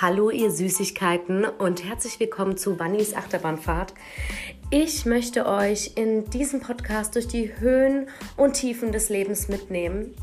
[0.00, 3.94] Hallo ihr Süßigkeiten und herzlich willkommen zu Wannys Achterbahnfahrt.
[4.70, 10.14] Ich möchte euch in diesem Podcast durch die Höhen und Tiefen des Lebens mitnehmen.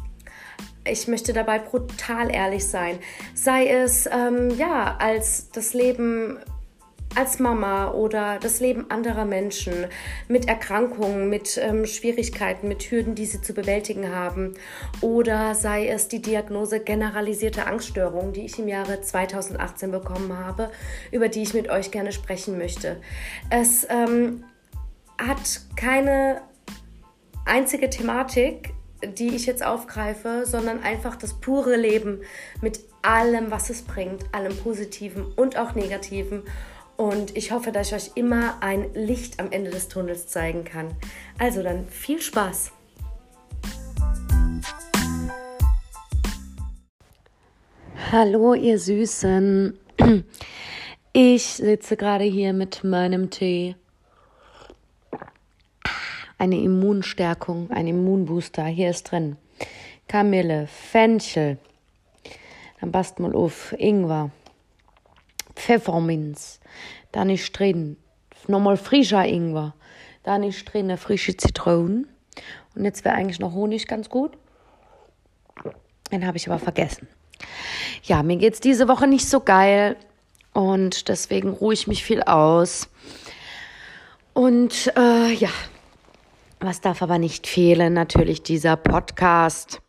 [0.88, 3.00] Ich möchte dabei brutal ehrlich sein.
[3.34, 6.40] Sei es ähm, ja als das Leben
[7.16, 9.88] als Mama oder das Leben anderer Menschen
[10.28, 14.54] mit Erkrankungen, mit ähm, Schwierigkeiten, mit Hürden, die sie zu bewältigen haben.
[15.02, 20.72] Oder sei es die Diagnose generalisierte Angststörung, die ich im Jahre 2018 bekommen habe,
[21.12, 22.98] über die ich mit euch gerne sprechen möchte.
[23.50, 24.44] Es ähm,
[25.18, 26.42] hat keine
[27.46, 28.74] einzige Thematik,
[29.18, 32.22] die ich jetzt aufgreife, sondern einfach das pure Leben
[32.62, 36.44] mit allem, was es bringt, allem Positiven und auch Negativen.
[36.98, 40.96] Und ich hoffe, dass ich euch immer ein Licht am Ende des Tunnels zeigen kann.
[41.38, 42.72] Also dann viel Spaß!
[48.12, 49.78] Hallo, ihr Süßen.
[51.12, 53.76] Ich sitze gerade hier mit meinem Tee.
[56.38, 58.66] Eine Immunstärkung, ein Immunbooster.
[58.66, 59.38] Hier ist drin
[60.08, 61.58] Kamille, Fenchel.
[62.80, 64.32] Dann passt mal auf Ingwer.
[65.56, 66.60] Pfefferminz,
[67.12, 67.98] dann ist drin
[68.48, 69.74] nochmal frischer Ingwer,
[70.24, 72.06] dann ist drin eine frische Zitrone
[72.76, 74.38] und jetzt wäre eigentlich noch Honig ganz gut.
[76.12, 77.08] Den habe ich aber vergessen.
[78.04, 79.96] Ja, mir geht es diese Woche nicht so geil
[80.54, 82.90] und deswegen ruhe ich mich viel aus.
[84.34, 85.50] Und äh, ja,
[86.60, 87.94] was darf aber nicht fehlen?
[87.94, 89.82] Natürlich dieser Podcast.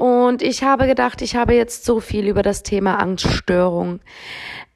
[0.00, 4.00] Und ich habe gedacht, ich habe jetzt so viel über das Thema Angststörung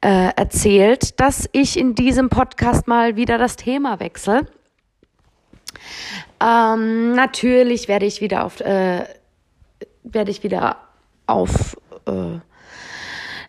[0.02, 4.46] äh, erzählt, dass ich in diesem Podcast mal wieder das Thema wechsle.
[6.42, 9.06] Ähm, natürlich werde ich wieder auf äh,
[10.02, 10.76] werde ich wieder
[11.26, 12.40] auf äh,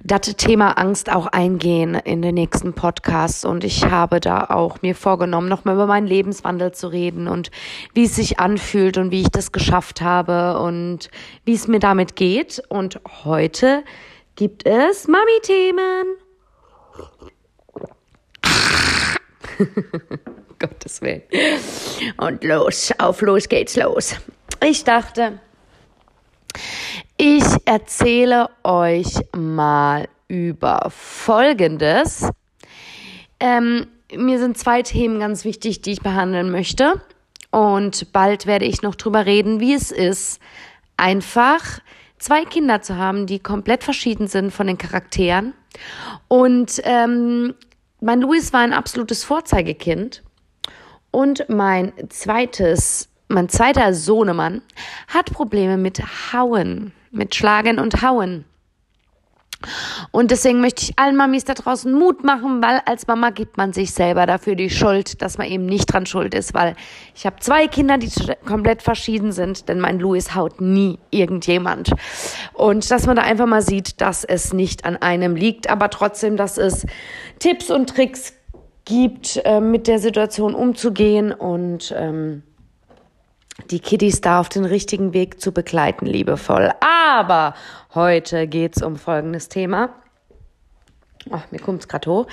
[0.05, 4.93] das Thema Angst auch eingehen in den nächsten Podcasts und ich habe da auch mir
[4.93, 7.49] vorgenommen, nochmal über meinen Lebenswandel zu reden und
[7.95, 11.09] wie es sich anfühlt und wie ich das geschafft habe und
[11.43, 12.61] wie es mir damit geht.
[12.69, 13.83] Und heute
[14.35, 16.05] gibt es Mami-Themen.
[20.59, 21.23] Gottes Willen.
[22.17, 24.15] Und los, auf los geht's los.
[24.61, 25.39] Ich dachte,
[27.17, 32.29] ich erzähle euch mal über Folgendes.
[33.39, 37.01] Ähm, mir sind zwei Themen ganz wichtig, die ich behandeln möchte.
[37.51, 40.41] Und bald werde ich noch drüber reden, wie es ist,
[40.97, 41.79] einfach
[42.17, 45.53] zwei Kinder zu haben, die komplett verschieden sind von den Charakteren.
[46.27, 47.53] Und ähm,
[48.01, 50.23] mein Luis war ein absolutes Vorzeigekind.
[51.11, 54.61] Und mein zweites, mein zweiter Sohnemann
[55.07, 56.01] hat Probleme mit
[56.33, 58.45] Hauen, mit Schlagen und Hauen.
[60.11, 63.73] Und deswegen möchte ich allen Mamis da draußen Mut machen, weil als Mama gibt man
[63.73, 66.75] sich selber dafür die Schuld, dass man eben nicht dran schuld ist, weil
[67.15, 68.11] ich habe zwei Kinder, die
[68.45, 71.91] komplett verschieden sind, denn mein Louis haut nie irgendjemand.
[72.53, 76.37] Und dass man da einfach mal sieht, dass es nicht an einem liegt, aber trotzdem,
[76.37, 76.85] dass es
[77.39, 78.33] Tipps und Tricks
[78.83, 82.43] gibt, äh, mit der Situation umzugehen und ähm,
[83.71, 86.71] die Kiddies da auf den richtigen Weg zu begleiten, liebevoll.
[86.81, 87.55] Aber
[87.93, 89.89] heute geht's um folgendes Thema.
[91.31, 92.27] Ach, mir kommt's gerade hoch.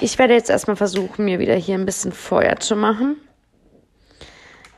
[0.00, 3.16] Ich werde jetzt erstmal versuchen, mir wieder hier ein bisschen Feuer zu machen.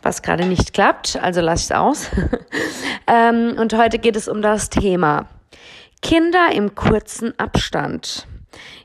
[0.03, 2.11] Was gerade nicht klappt, also lasse ich es aus.
[3.07, 5.29] ähm, und heute geht es um das Thema
[6.01, 8.27] Kinder im kurzen Abstand.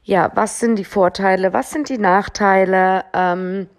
[0.03, 1.53] Ja, was sind die Vorteile?
[1.53, 3.05] Was sind die Nachteile?
[3.13, 3.69] Ähm,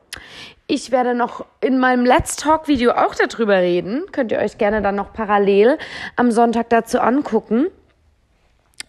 [0.66, 4.04] ich werde noch in meinem Let's Talk Video auch darüber reden.
[4.12, 5.78] Könnt ihr euch gerne dann noch parallel
[6.16, 7.68] am Sonntag dazu angucken.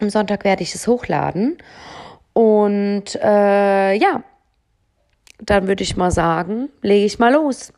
[0.00, 1.58] Am Sonntag werde ich es hochladen.
[2.32, 4.22] Und äh, ja,
[5.40, 7.72] dann würde ich mal sagen, lege ich mal los.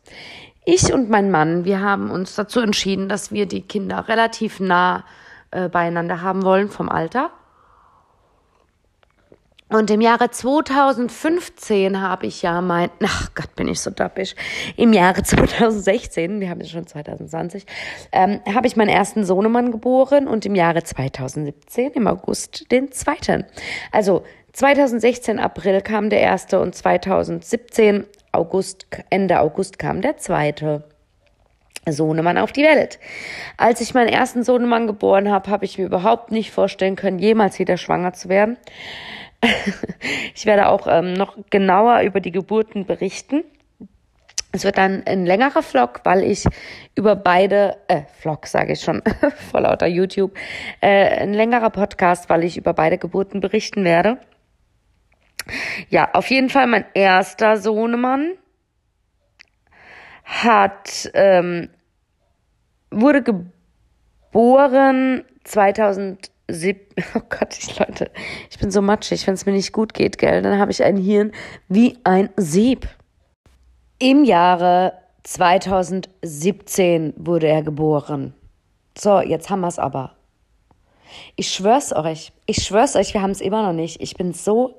[0.65, 5.03] Ich und mein Mann, wir haben uns dazu entschieden, dass wir die Kinder relativ nah
[5.51, 7.31] äh, beieinander haben wollen vom Alter.
[9.71, 14.35] Und im Jahre 2015 habe ich ja mein, ach Gott, bin ich so dappisch.
[14.75, 17.65] Im Jahre 2016, wir haben jetzt schon 2020,
[18.11, 23.45] ähm, habe ich meinen ersten Sohnemann geboren und im Jahre 2017, im August, den zweiten.
[23.93, 30.83] Also 2016 April kam der erste und 2017 August, Ende August kam der zweite.
[31.89, 32.99] Sohnemann auf die Welt.
[33.57, 37.57] Als ich meinen ersten Sohnemann geboren habe, habe ich mir überhaupt nicht vorstellen können, jemals
[37.57, 38.57] wieder schwanger zu werden.
[40.35, 43.43] ich werde auch ähm, noch genauer über die Geburten berichten.
[44.53, 46.45] Es wird dann ein längerer Vlog, weil ich
[46.95, 49.01] über beide, äh, Vlog sage ich schon,
[49.51, 50.37] vor lauter YouTube,
[50.81, 54.17] äh, ein längerer Podcast, weil ich über beide Geburten berichten werde.
[55.89, 58.33] Ja, auf jeden Fall mein erster Sohnemann
[60.25, 61.69] hat, ähm,
[62.89, 63.23] wurde
[64.31, 66.30] geboren 2007,
[67.15, 68.11] oh Gott, ich, Leute,
[68.49, 70.97] ich bin so matschig, wenn es mir nicht gut geht, gell, dann habe ich ein
[70.97, 71.31] Hirn
[71.67, 72.87] wie ein Sieb.
[73.99, 74.93] Im Jahre
[75.23, 78.33] 2017 wurde er geboren.
[78.97, 80.15] So, jetzt haben wir es aber.
[81.35, 84.01] Ich schwör's euch, ich schwör's euch, wir haben es immer noch nicht.
[84.01, 84.75] Ich bin so,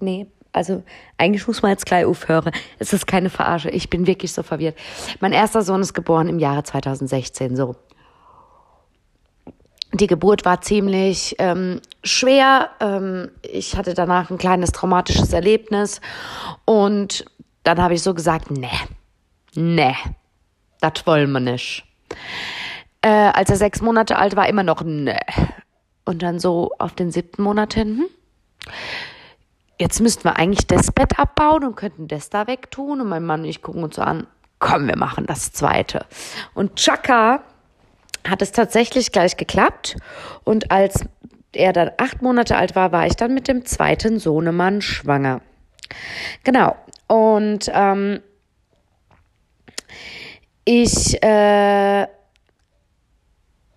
[0.00, 0.82] nee, also
[1.18, 2.50] eigentlich muss man jetzt gleich aufhören.
[2.78, 4.76] Es ist keine Verarsche, ich bin wirklich so verwirrt.
[5.20, 7.76] Mein erster Sohn ist geboren im Jahre 2016, so.
[9.92, 12.70] Die Geburt war ziemlich ähm, schwer.
[12.80, 16.00] Ähm, ich hatte danach ein kleines traumatisches Erlebnis
[16.64, 17.24] und
[17.62, 18.70] dann habe ich so gesagt, ne,
[19.54, 19.94] ne,
[20.80, 21.84] das wollen wir nicht.
[23.02, 25.18] Äh, als er sechs Monate alt war, immer noch ne.
[26.04, 28.06] Und dann so auf den siebten Monat hin, hm,
[29.78, 33.00] jetzt müssten wir eigentlich das Bett abbauen und könnten das da wegtun.
[33.00, 34.26] Und mein Mann und ich gucken uns so an,
[34.58, 36.06] komm, wir machen das zweite.
[36.54, 37.42] Und Chaka
[38.28, 39.96] hat es tatsächlich gleich geklappt.
[40.44, 41.04] Und als
[41.52, 45.40] er dann acht Monate alt war, war ich dann mit dem zweiten Sohnemann schwanger.
[46.44, 46.76] Genau.
[47.08, 48.20] Und ähm,
[50.64, 52.06] ich äh,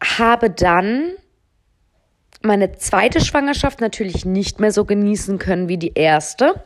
[0.01, 1.12] habe dann
[2.42, 6.63] meine zweite Schwangerschaft natürlich nicht mehr so genießen können wie die erste,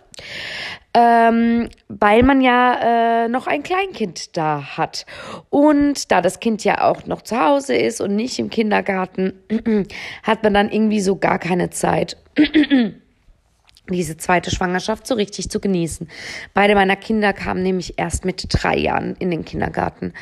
[0.94, 5.06] ähm, weil man ja äh, noch ein Kleinkind da hat.
[5.50, 9.34] Und da das Kind ja auch noch zu Hause ist und nicht im Kindergarten,
[10.24, 12.18] hat man dann irgendwie so gar keine Zeit.
[13.90, 16.08] diese zweite Schwangerschaft so richtig zu genießen.
[16.54, 20.14] Beide meiner Kinder kamen nämlich erst mit drei Jahren in den Kindergarten,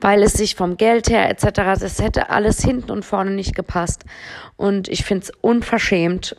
[0.00, 4.04] weil es sich vom Geld her etc., das hätte alles hinten und vorne nicht gepasst.
[4.56, 6.36] Und ich finde es unverschämt,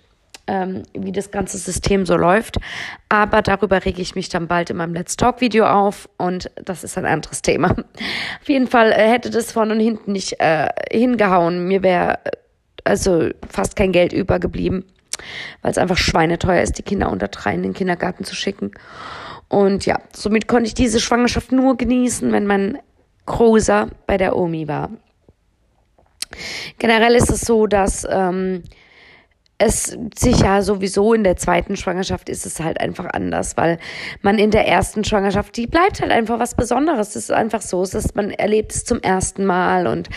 [0.48, 2.58] ähm, wie das ganze System so läuft.
[3.10, 6.84] Aber darüber rege ich mich dann bald in meinem Let's Talk Video auf und das
[6.84, 7.72] ist ein anderes Thema.
[8.42, 11.68] Auf jeden Fall äh, hätte das vorne und hinten nicht äh, hingehauen.
[11.68, 12.32] Mir wäre äh,
[12.84, 14.86] also fast kein Geld übergeblieben
[15.62, 18.72] weil es einfach schweineteuer ist, die Kinder unter drei in den Kindergarten zu schicken.
[19.50, 22.80] Und ja, somit konnte ich diese Schwangerschaft nur genießen, wenn mein
[23.26, 24.90] Großer bei der Omi war.
[26.78, 28.64] Generell ist es so, dass ähm,
[29.60, 33.80] es sich ja sowieso in der zweiten Schwangerschaft ist es halt einfach anders, weil
[34.22, 37.10] man in der ersten Schwangerschaft, die bleibt halt einfach was Besonderes.
[37.10, 40.10] Es ist einfach so, es ist, man erlebt es zum ersten Mal und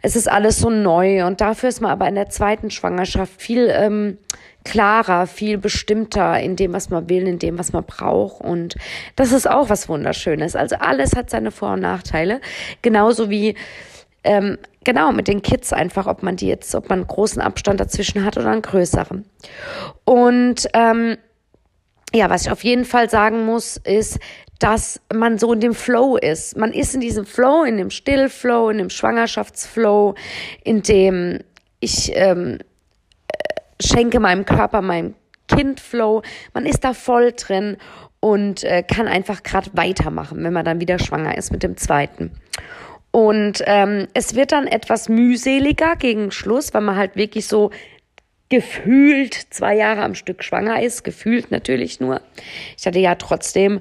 [0.00, 3.70] es ist alles so neu und dafür ist man aber in der zweiten Schwangerschaft viel
[3.70, 4.16] ähm,
[4.64, 8.76] klarer, viel bestimmter in dem, was man will, in dem, was man braucht und
[9.16, 10.56] das ist auch was Wunderschönes.
[10.56, 12.40] Also alles hat seine Vor- und Nachteile,
[12.80, 13.54] genauso wie
[14.28, 17.80] ähm, genau, mit den Kids einfach, ob man die jetzt, ob man einen großen Abstand
[17.80, 19.24] dazwischen hat oder einen größeren.
[20.04, 21.16] Und ähm,
[22.14, 24.18] ja, was ich auf jeden Fall sagen muss, ist,
[24.58, 26.58] dass man so in dem Flow ist.
[26.58, 30.14] Man ist in diesem Flow, in dem Stillflow, in dem Schwangerschaftsflow,
[30.62, 31.38] in dem
[31.80, 32.58] ich ähm,
[33.80, 35.14] schenke meinem Körper, meinem
[35.46, 36.20] Kind Flow.
[36.52, 37.78] Man ist da voll drin
[38.20, 42.32] und äh, kann einfach gerade weitermachen, wenn man dann wieder schwanger ist mit dem zweiten.
[43.18, 47.72] Und ähm, es wird dann etwas mühseliger gegen Schluss, weil man halt wirklich so
[48.48, 52.20] gefühlt zwei Jahre am Stück schwanger ist, gefühlt natürlich nur.
[52.76, 53.80] Ich hatte ja trotzdem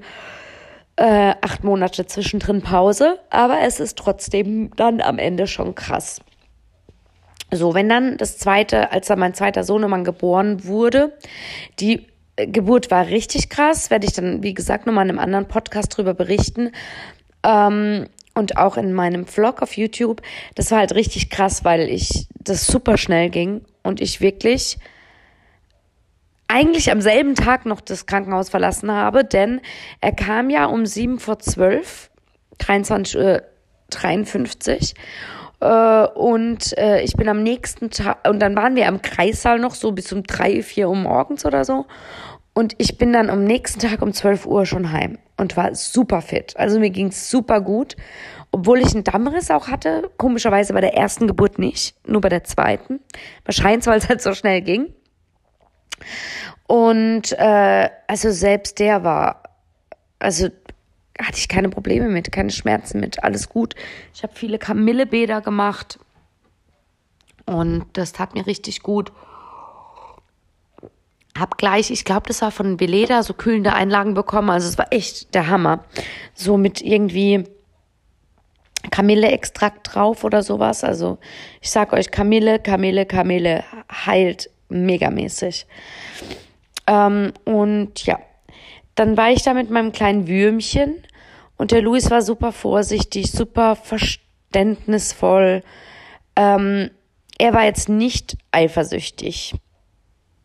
[0.96, 6.20] äh, acht Monate zwischendrin Pause, aber es ist trotzdem dann am Ende schon krass.
[7.51, 11.15] So, wenn dann das zweite, als dann mein zweiter Sohnemann geboren wurde,
[11.79, 15.96] die Geburt war richtig krass, werde ich dann, wie gesagt, nochmal in einem anderen Podcast
[15.96, 16.72] drüber berichten.
[17.44, 20.22] Ähm, und auch in meinem Vlog auf YouTube.
[20.56, 24.77] Das war halt richtig krass, weil ich das super schnell ging und ich wirklich
[26.48, 29.60] eigentlich am selben Tag noch das Krankenhaus verlassen habe, denn
[30.00, 32.10] er kam ja um sieben vor zwölf,
[32.60, 33.41] 23 Uhr
[33.89, 34.94] 53
[35.60, 39.75] äh, und äh, ich bin am nächsten Tag, und dann waren wir am Kreissaal noch
[39.75, 41.86] so bis um drei, vier Uhr morgens oder so.
[42.58, 46.24] Und ich bin dann am nächsten Tag um 12 Uhr schon heim und war super
[46.24, 46.58] fit.
[46.58, 47.96] Also mir ging es super gut.
[48.50, 52.46] Obwohl ich einen Dammriss auch hatte, komischerweise bei der ersten Geburt nicht, nur bei der
[52.46, 53.00] zweiten.
[53.46, 54.92] Wahrscheinlich, weil es halt so schnell ging.
[56.66, 59.44] Und äh, also selbst der war,
[60.18, 60.48] also
[61.20, 63.76] hatte ich keine Probleme mit, keine Schmerzen mit, alles gut.
[64.16, 66.00] Ich habe viele Kamillebäder gemacht
[67.46, 69.12] und das tat mir richtig gut.
[71.39, 74.50] Hab gleich, ich glaube, das war von Veleda, so kühlende Einlagen bekommen.
[74.50, 75.84] Also es war echt der Hammer.
[76.34, 77.44] So mit irgendwie
[78.91, 80.84] Kamille-Extrakt drauf oder sowas.
[80.84, 81.17] Also
[81.62, 85.65] ich sag euch, Kamille, Kamille, Kamille heilt megamäßig.
[86.88, 88.20] Ähm, und ja,
[88.96, 90.96] dann war ich da mit meinem kleinen Würmchen
[91.58, 95.63] und der Luis war super vorsichtig, super verständnisvoll.
[96.36, 96.89] Ähm,
[97.38, 99.53] er war jetzt nicht eifersüchtig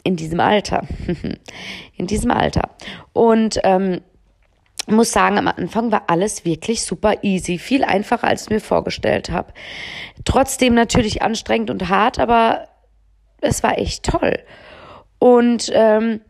[0.05, 0.87] in diesem Alter.
[1.97, 2.71] in diesem Alter.
[3.13, 4.01] Und ähm,
[4.87, 9.31] muss sagen, am Anfang war alles wirklich super easy, viel einfacher, als ich mir vorgestellt
[9.31, 9.53] habe.
[10.25, 12.69] Trotzdem natürlich anstrengend und hart, aber
[13.41, 14.39] es war echt toll.
[15.19, 16.21] Und ähm,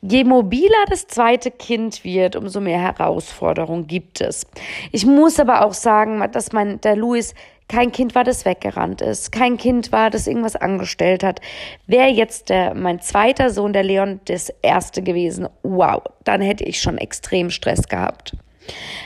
[0.00, 4.46] je mobiler das zweite Kind wird, umso mehr Herausforderungen gibt es.
[4.90, 7.34] Ich muss aber auch sagen, dass mein der Louis
[7.72, 9.32] kein Kind war, das weggerannt ist.
[9.32, 11.40] Kein Kind war, das irgendwas angestellt hat.
[11.86, 16.82] Wäre jetzt der, mein zweiter Sohn, der Leon, das erste gewesen, wow, dann hätte ich
[16.82, 18.36] schon extrem Stress gehabt.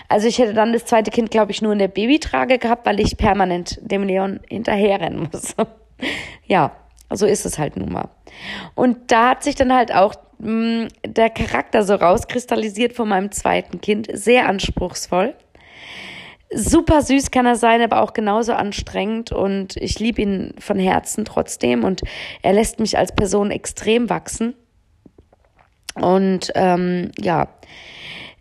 [0.08, 2.98] Also ich hätte dann das zweite Kind, glaube ich, nur in der Babytrage gehabt, weil
[2.98, 5.54] ich permanent dem Leon hinterherrennen muss.
[6.46, 6.72] ja,
[7.12, 8.08] so ist es halt nun mal.
[8.74, 13.30] Und da hat sich dann halt auch mh, mm, der Charakter so rauskristallisiert von meinem
[13.30, 14.08] zweiten Kind.
[14.12, 15.34] Sehr anspruchsvoll.
[16.54, 21.24] Super süß kann er sein, aber auch genauso anstrengend und ich liebe ihn von Herzen
[21.24, 22.02] trotzdem und
[22.42, 24.54] er lässt mich als Person extrem wachsen.
[25.96, 27.48] Und ähm, ja,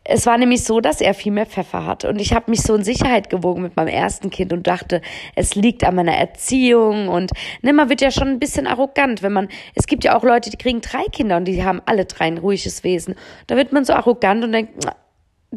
[0.07, 2.05] es war nämlich so, dass er viel mehr Pfeffer hat.
[2.05, 5.01] Und ich habe mich so in Sicherheit gewogen mit meinem ersten Kind und dachte,
[5.35, 7.07] es liegt an meiner Erziehung.
[7.07, 7.31] Und
[7.63, 10.51] ne, man wird ja schon ein bisschen arrogant, wenn man, es gibt ja auch Leute,
[10.51, 13.15] die kriegen drei Kinder und die haben alle drei ein ruhiges Wesen.
[13.47, 14.85] Da wird man so arrogant und denkt,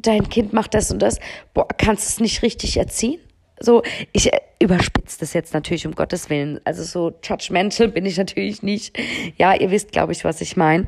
[0.02, 1.18] dein Kind macht das und das,
[1.54, 3.20] boah, kannst du es nicht richtig erziehen?
[3.60, 6.60] So, ich äh, überspitze das jetzt natürlich um Gottes Willen.
[6.64, 8.96] Also so judgmental bin ich natürlich nicht.
[9.36, 10.86] Ja, ihr wisst, glaube ich, was ich meine.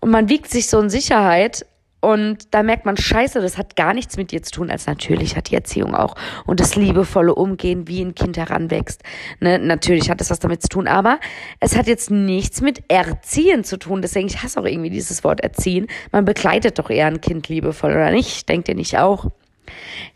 [0.00, 1.66] Und man wiegt sich so in Sicherheit
[2.04, 5.36] und da merkt man, scheiße, das hat gar nichts mit dir zu tun, als natürlich
[5.36, 6.16] hat die Erziehung auch.
[6.44, 9.02] Und das liebevolle Umgehen, wie ein Kind heranwächst.
[9.40, 11.18] Ne, natürlich hat es was damit zu tun, aber
[11.60, 14.02] es hat jetzt nichts mit Erziehen zu tun.
[14.02, 15.86] Deswegen, ich hasse auch irgendwie dieses Wort Erziehen.
[16.12, 18.50] Man begleitet doch eher ein Kind liebevoll, oder nicht?
[18.50, 19.30] Denkt ihr nicht auch?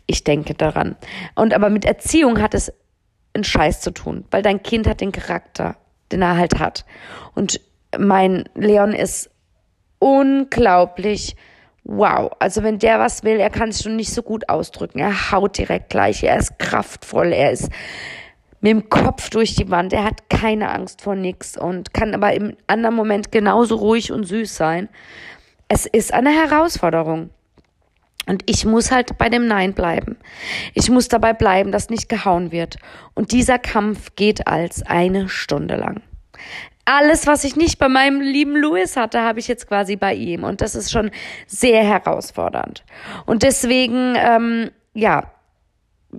[0.05, 0.95] Ich denke daran.
[1.33, 2.71] Und aber mit Erziehung hat es
[3.33, 5.75] einen Scheiß zu tun, weil dein Kind hat den Charakter,
[6.11, 6.85] den er halt hat.
[7.33, 7.59] Und
[7.97, 9.31] mein Leon ist
[9.97, 11.35] unglaublich
[11.89, 14.99] wow, also wenn der was will, er kann es schon nicht so gut ausdrücken.
[14.99, 17.69] Er haut direkt gleich, er ist kraftvoll, er ist
[18.61, 22.33] mit dem Kopf durch die Wand, er hat keine Angst vor nix und kann aber
[22.33, 24.89] im anderen Moment genauso ruhig und süß sein.
[25.67, 27.31] Es ist eine Herausforderung.
[28.27, 30.17] Und ich muss halt bei dem Nein bleiben.
[30.75, 32.77] Ich muss dabei bleiben, dass nicht gehauen wird.
[33.15, 36.03] Und dieser Kampf geht als eine Stunde lang
[36.89, 40.43] alles, was ich nicht bei meinem lieben Louis hatte, habe ich jetzt quasi bei ihm.
[40.43, 41.11] Und das ist schon
[41.45, 42.83] sehr herausfordernd.
[43.27, 45.31] Und deswegen, ähm, ja,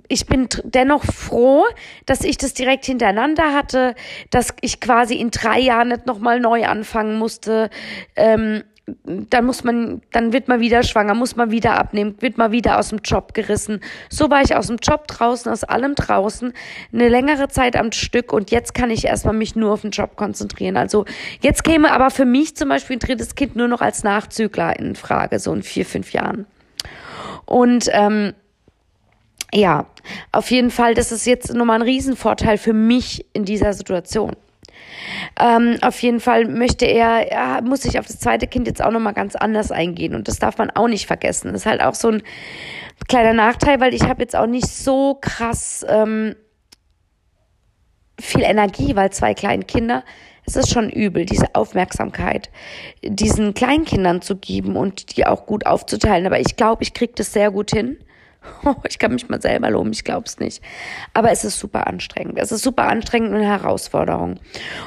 [0.07, 1.65] ich bin dennoch froh,
[2.05, 3.95] dass ich das direkt hintereinander hatte,
[4.29, 7.69] dass ich quasi in drei Jahren nicht nochmal neu anfangen musste.
[8.15, 8.63] Ähm,
[9.05, 12.79] dann muss man, dann wird man wieder schwanger, muss man wieder abnehmen, wird man wieder
[12.79, 13.79] aus dem Job gerissen.
[14.09, 16.53] So war ich aus dem Job draußen, aus allem draußen,
[16.91, 20.15] eine längere Zeit am Stück und jetzt kann ich erstmal mich nur auf den Job
[20.15, 20.77] konzentrieren.
[20.77, 21.05] Also
[21.41, 24.95] jetzt käme aber für mich zum Beispiel ein drittes Kind nur noch als Nachzügler in
[24.95, 26.45] Frage, so in vier, fünf Jahren.
[27.45, 28.33] Und ähm,
[29.53, 29.85] ja,
[30.31, 34.35] auf jeden Fall, das ist jetzt nochmal ein Riesenvorteil für mich in dieser Situation.
[35.39, 38.91] Ähm, auf jeden Fall möchte er, er muss sich auf das zweite Kind jetzt auch
[38.91, 41.51] nochmal ganz anders eingehen und das darf man auch nicht vergessen.
[41.51, 42.23] Das ist halt auch so ein
[43.07, 46.35] kleiner Nachteil, weil ich habe jetzt auch nicht so krass ähm,
[48.19, 50.03] viel Energie, weil zwei kleine Kinder,
[50.45, 52.49] es ist schon übel, diese Aufmerksamkeit
[53.03, 56.25] diesen Kleinkindern zu geben und die auch gut aufzuteilen.
[56.25, 57.97] Aber ich glaube, ich kriege das sehr gut hin.
[58.87, 60.63] ich kann mich mal selber loben, ich glaube es nicht.
[61.13, 62.37] Aber es ist super anstrengend.
[62.37, 64.39] Es ist super anstrengend und eine Herausforderung.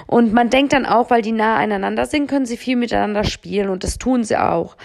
[0.06, 3.68] Und man denkt dann auch, weil die nah aneinander sind, können sie viel miteinander spielen
[3.68, 4.76] und das tun sie auch.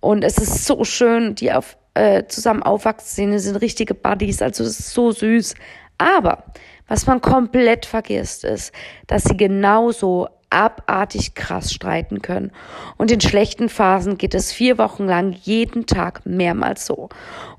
[0.00, 4.78] Und es ist so schön, die auf, äh, zusammen aufwachsen sind richtige Buddies, also es
[4.78, 5.54] ist so süß.
[5.98, 6.44] Aber
[6.86, 8.72] was man komplett vergisst, ist,
[9.06, 12.52] dass sie genauso abartig krass streiten können.
[12.96, 17.08] Und in schlechten Phasen geht es vier Wochen lang jeden Tag mehrmals so.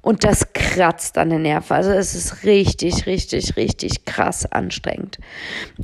[0.02, 1.74] Und das kratzt an den Nerven.
[1.74, 5.20] Also es ist richtig, richtig, richtig krass anstrengend.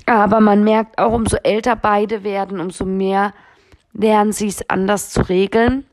[0.05, 3.33] Aber man merkt auch, umso älter beide werden, umso mehr
[3.93, 5.85] lernen sie es anders zu regeln.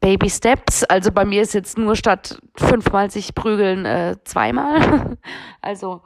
[0.00, 5.18] Baby Steps, also bei mir ist jetzt nur statt fünfmal sich prügeln äh, zweimal.
[5.60, 6.00] also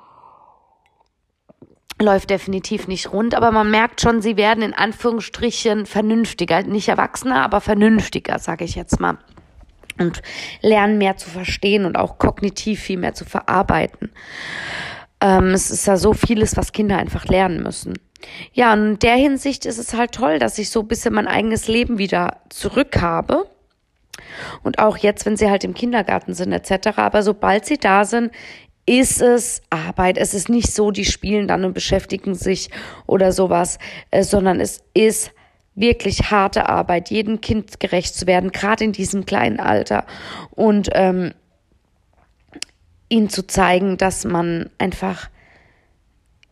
[2.01, 7.43] läuft definitiv nicht rund, aber man merkt schon, sie werden in Anführungsstrichen vernünftiger, nicht erwachsener,
[7.45, 9.19] aber vernünftiger, sage ich jetzt mal.
[9.99, 10.23] Und
[10.61, 14.11] lernen mehr zu verstehen und auch kognitiv viel mehr zu verarbeiten.
[15.21, 17.95] Ähm, es ist ja so vieles, was Kinder einfach lernen müssen.
[18.53, 21.29] Ja, und in der Hinsicht ist es halt toll, dass ich so ein bisschen mein
[21.29, 23.47] eigenes Leben wieder zurück habe.
[24.63, 26.99] Und auch jetzt, wenn sie halt im Kindergarten sind etc.
[26.99, 28.33] Aber sobald sie da sind,
[28.87, 30.19] ist es Arbeit.
[30.19, 32.71] Es ist nicht so, die spielen dann und beschäftigen sich
[33.07, 33.79] oder sowas,
[34.11, 35.33] äh, sondern es ist
[35.75, 40.05] wirklich harte Arbeit, jedem Kind gerecht zu werden, gerade in diesem kleinen Alter.
[40.50, 41.33] Und ähm,
[43.09, 45.29] ihnen zu zeigen, dass man einfach,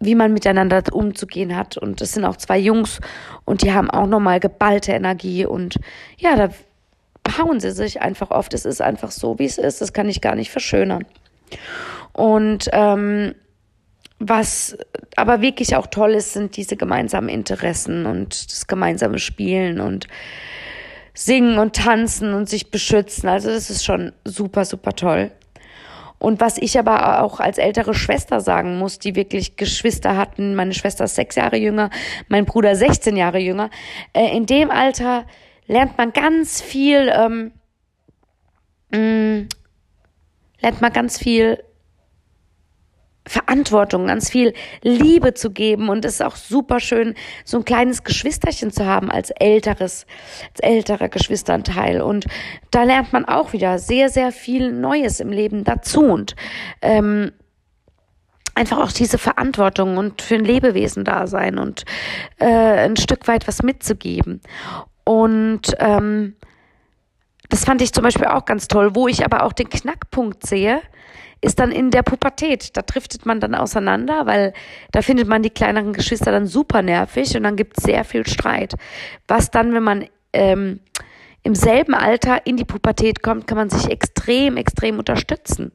[0.00, 1.76] wie man miteinander umzugehen hat.
[1.76, 3.00] Und es sind auch zwei Jungs
[3.44, 5.78] und die haben auch nochmal geballte Energie und
[6.18, 6.50] ja, da
[7.38, 8.52] hauen sie sich einfach oft.
[8.54, 9.80] Es ist einfach so, wie es ist.
[9.80, 11.04] Das kann ich gar nicht verschönern.
[12.12, 13.34] Und ähm,
[14.18, 14.76] was
[15.16, 20.06] aber wirklich auch toll ist, sind diese gemeinsamen Interessen und das gemeinsame Spielen und
[21.14, 23.28] singen und tanzen und sich beschützen.
[23.28, 25.32] Also das ist schon super, super toll.
[26.18, 30.72] Und was ich aber auch als ältere Schwester sagen muss, die wirklich Geschwister hatten, meine
[30.72, 31.90] Schwester ist sechs Jahre jünger,
[32.28, 33.70] mein Bruder 16 Jahre jünger,
[34.12, 35.26] äh, in dem Alter
[35.66, 37.50] lernt man ganz viel, ähm,
[38.92, 39.48] mh, mm,
[40.60, 41.58] lernt man ganz viel
[43.26, 44.52] Verantwortung, ganz viel
[44.82, 45.88] Liebe zu geben.
[45.88, 47.14] Und es ist auch super schön,
[47.44, 50.06] so ein kleines Geschwisterchen zu haben als älteres,
[50.50, 52.00] als älterer Geschwisterteil.
[52.00, 52.26] Und
[52.70, 56.02] da lernt man auch wieder sehr, sehr viel Neues im Leben dazu.
[56.02, 56.34] Und
[56.80, 57.32] ähm,
[58.54, 61.84] einfach auch diese Verantwortung und für ein Lebewesen da sein und
[62.38, 64.40] äh, ein Stück weit was mitzugeben.
[65.04, 66.36] Und ähm,
[67.48, 70.80] das fand ich zum Beispiel auch ganz toll, wo ich aber auch den Knackpunkt sehe,
[71.42, 72.76] ist dann in der Pubertät.
[72.76, 74.54] Da driftet man dann auseinander, weil
[74.92, 78.26] da findet man die kleineren Geschwister dann super nervig und dann gibt es sehr viel
[78.26, 78.76] Streit.
[79.28, 80.80] Was dann, wenn man ähm,
[81.42, 85.72] im selben Alter in die Pubertät kommt, kann man sich extrem, extrem unterstützen.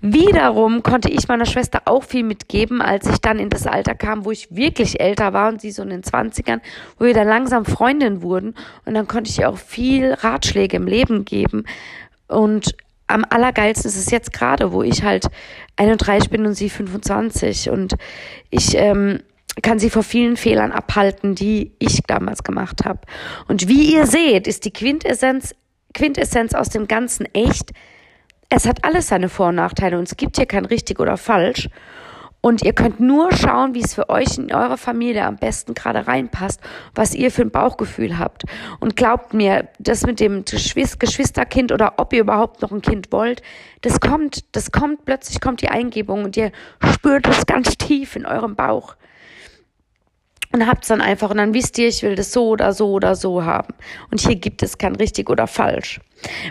[0.00, 4.26] Wiederum konnte ich meiner Schwester auch viel mitgeben, als ich dann in das Alter kam,
[4.26, 6.60] wo ich wirklich älter war und sie so in den Zwanzigern,
[6.98, 8.54] wo wir dann langsam Freundin wurden
[8.84, 11.64] und dann konnte ich ihr auch viel Ratschläge im Leben geben
[12.28, 12.74] und
[13.06, 15.26] am allergeilsten ist es jetzt gerade, wo ich halt
[15.76, 17.94] 31 bin und sie 25 und
[18.50, 19.20] ich ähm,
[19.62, 23.00] kann sie vor vielen Fehlern abhalten, die ich damals gemacht habe.
[23.46, 25.54] Und wie ihr seht, ist die Quintessenz,
[25.92, 27.72] Quintessenz aus dem Ganzen echt.
[28.48, 31.68] Es hat alles seine Vor- und Nachteile und es gibt hier kein richtig oder falsch.
[32.44, 36.06] Und ihr könnt nur schauen, wie es für euch in eure Familie am besten gerade
[36.06, 36.60] reinpasst,
[36.94, 38.42] was ihr für ein Bauchgefühl habt.
[38.80, 43.40] Und glaubt mir, das mit dem Geschwisterkind oder ob ihr überhaupt noch ein Kind wollt,
[43.80, 46.52] das kommt, das kommt, plötzlich kommt die Eingebung und ihr
[46.92, 48.94] spürt es ganz tief in eurem Bauch.
[50.52, 52.90] Und habt es dann einfach und dann wisst ihr, ich will das so oder so
[52.90, 53.72] oder so haben.
[54.10, 55.98] Und hier gibt es kein richtig oder falsch.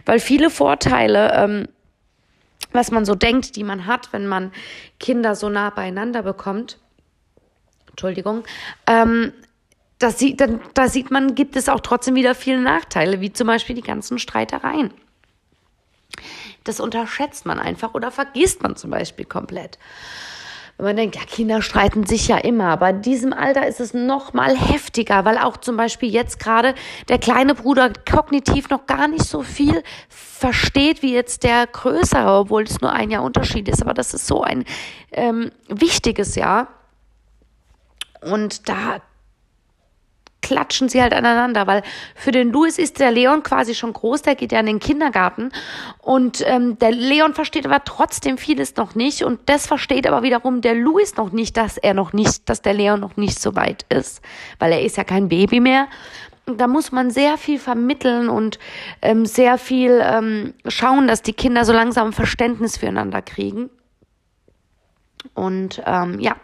[0.08, 1.68] Weil viele Vorteile, ähm,
[2.74, 4.52] was man so denkt, die man hat, wenn man
[5.00, 6.80] Kinder so nah beieinander bekommt.
[7.90, 8.44] Entschuldigung.
[8.88, 9.34] Ähm,
[10.00, 13.48] das sieht, dann, da sieht man, gibt es auch trotzdem wieder viele Nachteile, wie zum
[13.48, 14.94] Beispiel die ganzen Streitereien.
[16.64, 19.78] Das unterschätzt man einfach oder vergisst man zum Beispiel komplett.
[20.78, 23.94] Wenn man denkt, ja, Kinder streiten sich ja immer, aber in diesem Alter ist es
[23.94, 26.74] noch mal heftiger, weil auch zum Beispiel jetzt gerade
[27.10, 32.64] der kleine Bruder kognitiv noch gar nicht so viel versteht wie jetzt der größere, obwohl
[32.64, 33.82] es nur ein Jahr Unterschied ist.
[33.82, 34.66] Aber das ist so ein
[35.12, 36.68] ähm, wichtiges Jahr.
[38.22, 39.02] Und da
[40.44, 41.82] klatschen sie halt aneinander, weil
[42.14, 45.52] für den Louis ist der Leon quasi schon groß, der geht ja in den Kindergarten
[46.00, 50.62] und ähm, der Leon versteht aber trotzdem vieles noch nicht und das versteht aber wiederum
[50.62, 53.86] der Louis noch nicht, dass er noch nicht, dass der Leon noch nicht so weit
[53.90, 54.22] ist,
[54.60, 55.88] weil er ist ja kein Baby mehr.
[56.46, 58.60] Da muss man sehr viel vermitteln und
[59.02, 63.70] ähm, sehr viel ähm, schauen, dass die Kinder so langsam Verständnis füreinander kriegen.
[65.34, 66.36] Und ähm, ja,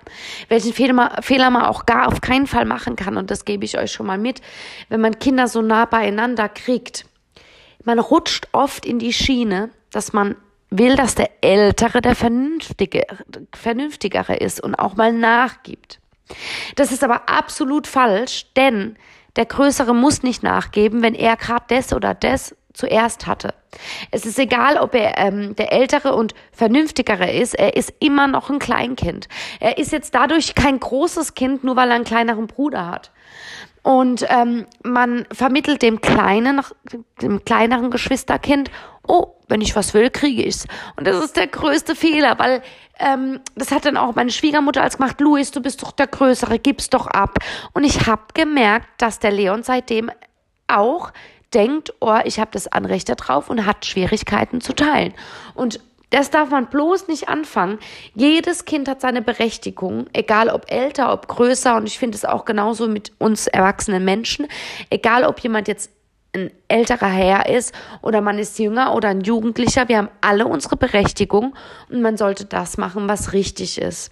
[0.47, 3.65] welchen Fehler man, Fehler man auch gar auf keinen Fall machen kann, und das gebe
[3.65, 4.41] ich euch schon mal mit,
[4.89, 7.05] wenn man Kinder so nah beieinander kriegt.
[7.83, 10.35] Man rutscht oft in die Schiene, dass man
[10.69, 13.05] will, dass der Ältere der Vernünftige,
[13.53, 15.99] Vernünftigere ist und auch mal nachgibt.
[16.75, 18.95] Das ist aber absolut falsch, denn
[19.35, 23.53] der Größere muss nicht nachgeben, wenn er gerade das oder das zuerst hatte.
[24.11, 28.49] Es ist egal, ob er ähm, der ältere und vernünftigere ist, er ist immer noch
[28.49, 29.27] ein Kleinkind.
[29.59, 33.11] Er ist jetzt dadurch kein großes Kind, nur weil er einen kleineren Bruder hat.
[33.81, 36.61] Und ähm, man vermittelt dem kleinen,
[37.21, 38.69] dem kleineren Geschwisterkind,
[39.07, 40.67] oh, wenn ich was will, kriege ich's.
[40.95, 42.61] Und das ist der größte Fehler, weil
[42.99, 46.59] ähm, das hat dann auch meine Schwiegermutter als gemacht, Luis, du bist doch der Größere,
[46.59, 47.39] gib's doch ab.
[47.73, 50.11] Und ich habe gemerkt, dass der Leon seitdem
[50.67, 51.11] auch
[51.53, 55.13] denkt, oh, ich habe das Anrecht darauf und hat Schwierigkeiten zu teilen.
[55.55, 57.77] Und das darf man bloß nicht anfangen.
[58.15, 61.75] Jedes Kind hat seine Berechtigung, egal ob älter, ob größer.
[61.75, 64.47] Und ich finde es auch genauso mit uns erwachsenen Menschen.
[64.89, 65.91] Egal ob jemand jetzt
[66.33, 69.87] ein älterer Herr ist oder man ist jünger oder ein Jugendlicher.
[69.87, 71.55] Wir haben alle unsere Berechtigung
[71.89, 74.11] und man sollte das machen, was richtig ist.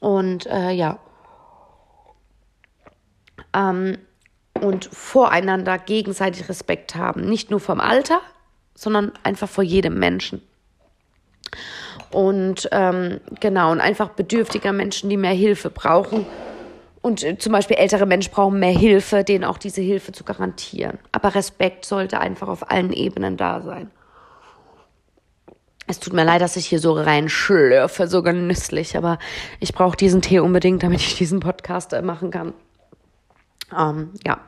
[0.00, 0.98] Und äh, ja.
[3.54, 3.98] Ähm,
[4.60, 7.22] und voreinander gegenseitig Respekt haben.
[7.22, 8.20] Nicht nur vom Alter,
[8.74, 10.42] sondern einfach vor jedem Menschen.
[12.10, 16.26] Und ähm, genau, und einfach bedürftiger Menschen, die mehr Hilfe brauchen.
[17.02, 20.98] Und äh, zum Beispiel ältere Menschen brauchen mehr Hilfe, denen auch diese Hilfe zu garantieren.
[21.12, 23.90] Aber Respekt sollte einfach auf allen Ebenen da sein.
[25.86, 29.18] Es tut mir leid, dass ich hier so reinschlürfe, so genüsslich, aber
[29.60, 32.54] ich brauche diesen Tee unbedingt, damit ich diesen Podcast äh, machen kann.
[33.76, 34.40] Ähm, ja.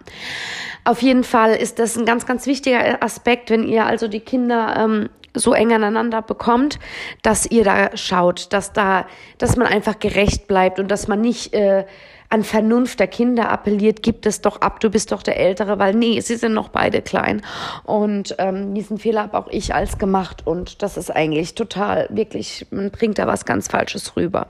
[0.84, 4.76] Auf jeden Fall ist das ein ganz, ganz wichtiger Aspekt, wenn ihr also die Kinder
[4.78, 6.78] ähm, so eng aneinander bekommt,
[7.22, 9.06] dass ihr da schaut, dass da,
[9.38, 11.84] dass man einfach gerecht bleibt und dass man nicht äh,
[12.28, 15.94] an Vernunft der Kinder appelliert, gibt es doch ab, du bist doch der Ältere, weil
[15.94, 17.42] nee, sie sind noch beide klein.
[17.84, 22.66] Und ähm, diesen Fehler habe auch ich als gemacht und das ist eigentlich total, wirklich,
[22.70, 24.48] man bringt da was ganz Falsches rüber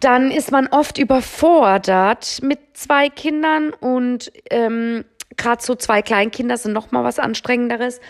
[0.00, 5.04] dann ist man oft überfordert mit zwei Kindern und ähm,
[5.36, 8.00] gerade so zwei Kleinkinder sind noch mal was anstrengenderes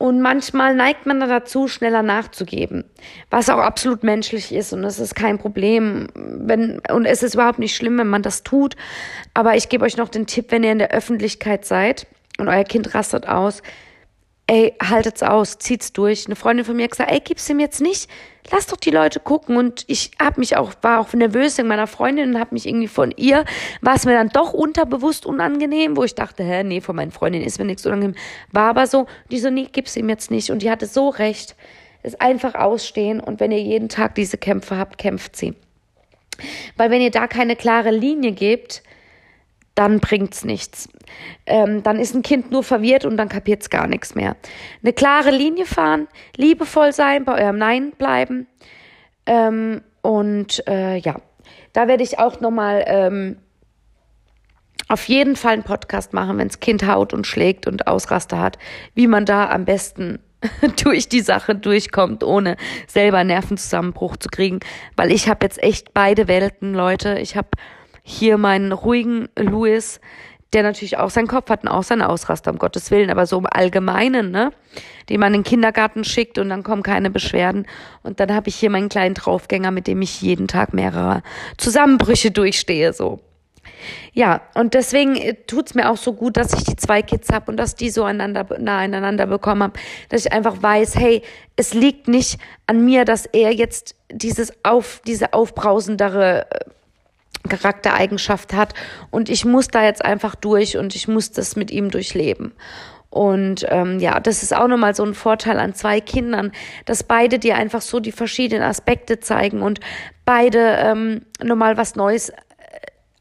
[0.00, 2.84] und manchmal neigt man dazu, schneller nachzugeben,
[3.28, 7.58] was auch absolut menschlich ist und es ist kein Problem, wenn und es ist überhaupt
[7.58, 8.76] nicht schlimm, wenn man das tut.
[9.34, 12.06] Aber ich gebe euch noch den Tipp, wenn ihr in der Öffentlichkeit seid
[12.38, 13.62] und euer Kind rastet aus,
[14.50, 16.26] ey, haltet's aus, zieht's durch.
[16.26, 18.10] Eine Freundin von mir hat gesagt, ey, gib's ihm jetzt nicht.
[18.50, 19.56] Lass doch die Leute gucken.
[19.56, 22.88] Und ich hab mich auch, war auch nervös wegen meiner Freundin und hab mich irgendwie
[22.88, 23.44] von ihr,
[23.80, 27.46] war es mir dann doch unterbewusst unangenehm, wo ich dachte, hä, nee, von meinen Freundinnen
[27.46, 28.16] ist mir nichts unangenehm.
[28.50, 30.50] War aber so, die so, nee, gib's ihm jetzt nicht.
[30.50, 31.54] Und die hatte so recht.
[32.02, 35.54] Es einfach ausstehen und wenn ihr jeden Tag diese Kämpfe habt, kämpft sie.
[36.76, 38.82] Weil wenn ihr da keine klare Linie gebt,
[39.74, 40.88] dann bringt's nichts.
[41.46, 44.36] Ähm, dann ist ein Kind nur verwirrt und dann kapiert's gar nichts mehr.
[44.82, 48.46] Eine klare Linie fahren, liebevoll sein, bei eurem Nein bleiben.
[49.26, 51.16] Ähm, und äh, ja,
[51.72, 53.36] da werde ich auch nochmal ähm,
[54.88, 58.58] auf jeden Fall einen Podcast machen, wenns Kind haut und schlägt und Ausraster hat,
[58.94, 60.18] wie man da am besten
[60.82, 62.56] durch die Sache durchkommt, ohne
[62.86, 64.60] selber Nervenzusammenbruch zu kriegen.
[64.96, 67.18] Weil ich habe jetzt echt beide Welten, Leute.
[67.18, 67.48] Ich habe
[68.10, 70.00] hier meinen ruhigen Louis,
[70.52, 73.38] der natürlich auch seinen Kopf hat und auch seine Ausraster, um Gottes Willen, aber so
[73.38, 74.52] im Allgemeinen, ne,
[75.08, 77.66] den man in den Kindergarten schickt und dann kommen keine Beschwerden.
[78.02, 81.22] Und dann habe ich hier meinen kleinen Draufgänger, mit dem ich jeden Tag mehrere
[81.56, 83.20] Zusammenbrüche durchstehe, so.
[84.12, 87.50] Ja, und deswegen äh, tut's mir auch so gut, dass ich die zwei Kids habe
[87.50, 89.72] und dass die so einander, nah aneinander bekommen haben,
[90.08, 91.22] dass ich einfach weiß, hey,
[91.56, 96.70] es liegt nicht an mir, dass er jetzt dieses auf, diese aufbrausendere äh,
[97.48, 98.74] Charaktereigenschaft hat
[99.10, 102.52] und ich muss da jetzt einfach durch und ich muss das mit ihm durchleben.
[103.10, 106.52] Und ähm, ja, das ist auch nochmal so ein Vorteil an zwei Kindern,
[106.84, 109.80] dass beide dir einfach so die verschiedenen Aspekte zeigen und
[110.24, 112.34] beide ähm, nochmal was Neues äh,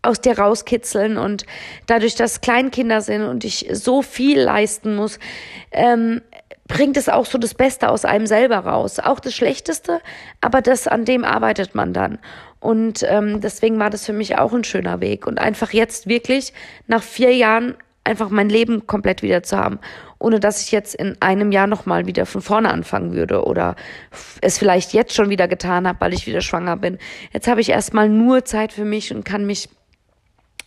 [0.04, 1.46] aus dir rauskitzeln und
[1.88, 5.18] dadurch, dass Kleinkinder sind und ich so viel leisten muss,
[5.72, 6.22] ähm,
[6.68, 9.00] bringt es auch so das Beste aus einem selber raus.
[9.00, 10.02] Auch das Schlechteste,
[10.40, 12.20] aber das, an dem arbeitet man dann.
[12.60, 15.28] Und ähm, deswegen war das für mich auch ein schöner Weg.
[15.28, 16.54] Und einfach jetzt wirklich
[16.88, 19.80] nach vier Jahren einfach mein Leben komplett wieder zu haben,
[20.18, 23.76] ohne dass ich jetzt in einem Jahr nochmal wieder von vorne anfangen würde oder
[24.42, 26.98] es vielleicht jetzt schon wieder getan habe, weil ich wieder schwanger bin.
[27.32, 29.70] Jetzt habe ich erstmal nur Zeit für mich und kann mich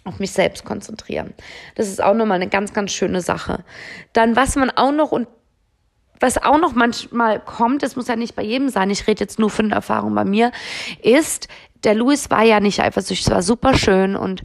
[0.05, 1.35] auf mich selbst konzentrieren.
[1.75, 3.65] Das ist auch nochmal eine ganz, ganz schöne Sache.
[4.13, 5.29] Dann, was man auch noch und
[6.21, 9.41] was auch noch manchmal kommt, das muss ja nicht bei jedem sein, ich rede jetzt
[9.41, 10.53] nur von der Erfahrung bei mir,
[11.03, 11.49] ist,
[11.85, 14.43] der Louis war ja nicht eifersüchtig, es war super schön und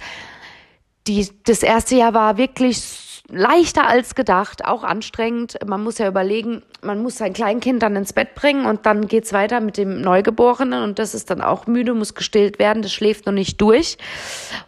[1.08, 5.58] die, das erste Jahr war wirklich leichter als gedacht, auch anstrengend.
[5.66, 9.34] Man muss ja überlegen, man muss sein Kleinkind dann ins Bett bringen und dann geht's
[9.34, 13.26] weiter mit dem Neugeborenen und das ist dann auch müde, muss gestillt werden, das schläft
[13.26, 13.98] noch nicht durch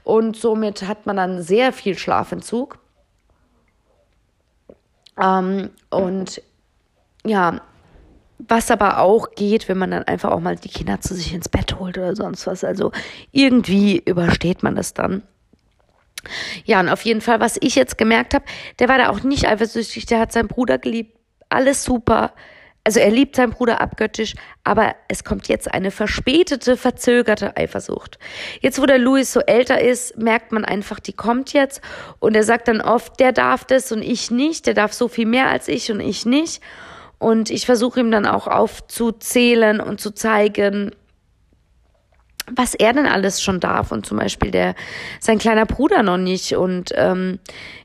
[0.04, 2.80] und somit hat man dann sehr viel Schlafentzug.
[5.22, 6.42] Ähm, und
[7.26, 7.62] ja,
[8.40, 11.50] was aber auch geht, wenn man dann einfach auch mal die Kinder zu sich ins
[11.50, 12.64] Bett holt oder sonst was.
[12.64, 12.92] Also
[13.32, 15.24] irgendwie übersteht man das dann.
[16.66, 18.46] Ja, und auf jeden Fall, was ich jetzt gemerkt habe,
[18.80, 21.18] der war da auch nicht eifersüchtig, der hat seinen Bruder geliebt,
[21.50, 22.34] alles super.
[22.86, 28.18] Also er liebt seinen Bruder abgöttisch, aber es kommt jetzt eine verspätete, verzögerte Eifersucht.
[28.62, 31.82] Jetzt, wo der Louis so älter ist, merkt man einfach, die kommt jetzt
[32.20, 35.26] und er sagt dann oft, der darf das und ich nicht, der darf so viel
[35.26, 36.62] mehr als ich und ich nicht.
[37.20, 40.92] Und ich versuche ihm dann auch aufzuzählen und zu zeigen,
[42.52, 44.74] was er denn alles schon darf und zum Beispiel der
[45.20, 47.38] sein kleiner Bruder noch nicht und ähm,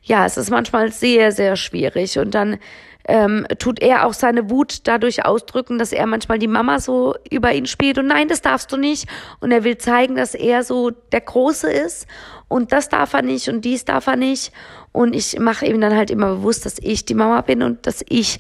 [0.03, 2.59] ja es ist manchmal sehr sehr schwierig und dann
[3.07, 7.53] ähm, tut er auch seine Wut dadurch ausdrücken, dass er manchmal die Mama so über
[7.53, 9.07] ihn spielt und nein, das darfst du nicht.
[9.41, 12.07] Und er will zeigen, dass er so der Große ist
[12.49, 14.53] und das darf er nicht und dies darf er nicht.
[14.93, 18.05] Und ich mache ihm dann halt immer bewusst, dass ich die Mama bin und dass
[18.09, 18.39] ich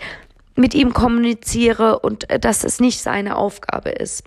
[0.57, 4.25] mit ihm kommuniziere und äh, dass es nicht seine Aufgabe ist.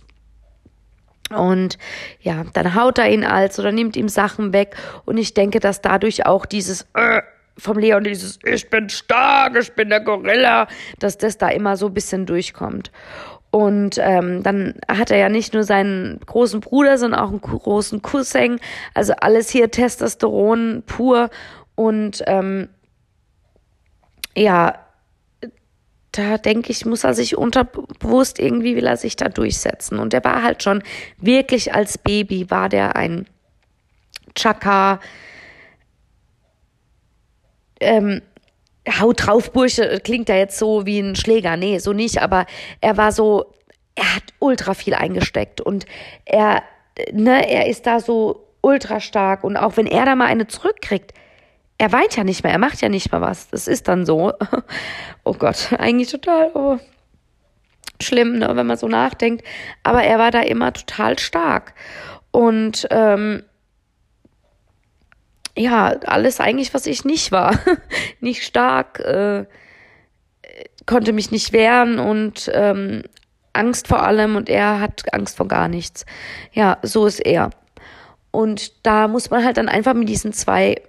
[1.30, 1.78] Und
[2.22, 4.76] ja, dann haut er ihn als oder nimmt ihm Sachen weg.
[5.06, 7.22] Und ich denke, dass dadurch auch dieses äh,
[7.58, 10.68] vom Leon, dieses Ich bin stark, ich bin der Gorilla,
[11.00, 12.92] dass das da immer so ein bisschen durchkommt.
[13.50, 18.02] Und ähm, dann hat er ja nicht nur seinen großen Bruder, sondern auch einen großen
[18.02, 18.60] Cousin.
[18.94, 21.30] Also alles hier Testosteron pur.
[21.76, 22.70] Und ähm,
[24.36, 24.76] ja,
[26.18, 30.00] da denke ich, muss er sich unterbewusst irgendwie will er sich da durchsetzen.
[30.00, 30.84] Und er war halt schon
[31.18, 33.28] wirklich als Baby war der ein
[34.36, 35.00] Chaka,
[37.80, 38.22] ähm,
[39.00, 41.58] Haut drauf, Bursche, klingt ja jetzt so wie ein Schläger.
[41.58, 42.46] Nee, so nicht, aber
[42.80, 43.54] er war so,
[43.96, 45.86] er hat ultra viel eingesteckt und
[46.24, 46.64] er,
[47.12, 51.14] ne, er ist da so ultra stark und auch wenn er da mal eine zurückkriegt,
[51.78, 53.50] er weint ja nicht mehr, er macht ja nicht mehr was.
[53.50, 54.34] Das ist dann so.
[55.24, 56.80] Oh Gott, eigentlich total oh,
[58.02, 59.46] schlimm, ne, wenn man so nachdenkt.
[59.84, 61.74] Aber er war da immer total stark.
[62.32, 63.44] Und ähm,
[65.58, 67.60] ja, alles eigentlich, was ich nicht war.
[68.22, 69.46] nicht stark, äh,
[70.86, 73.04] konnte mich nicht wehren und ähm,
[73.52, 76.06] Angst vor allem und er hat Angst vor gar nichts.
[76.54, 77.50] Ja, so ist er.
[78.32, 80.82] Und da muss man halt dann einfach mit diesen zwei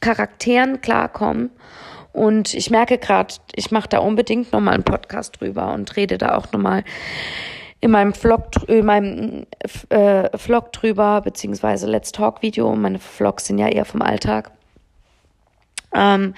[0.00, 1.50] Charakteren klarkommen.
[2.12, 6.36] Und ich merke gerade, ich mache da unbedingt nochmal einen Podcast drüber und rede da
[6.36, 6.84] auch nochmal
[7.80, 9.46] in meinem Vlog, in meinem
[9.90, 12.74] äh, Vlog drüber, beziehungsweise Let's Talk Video.
[12.74, 14.50] Meine Vlogs sind ja eher vom Alltag.
[15.94, 16.34] Ähm,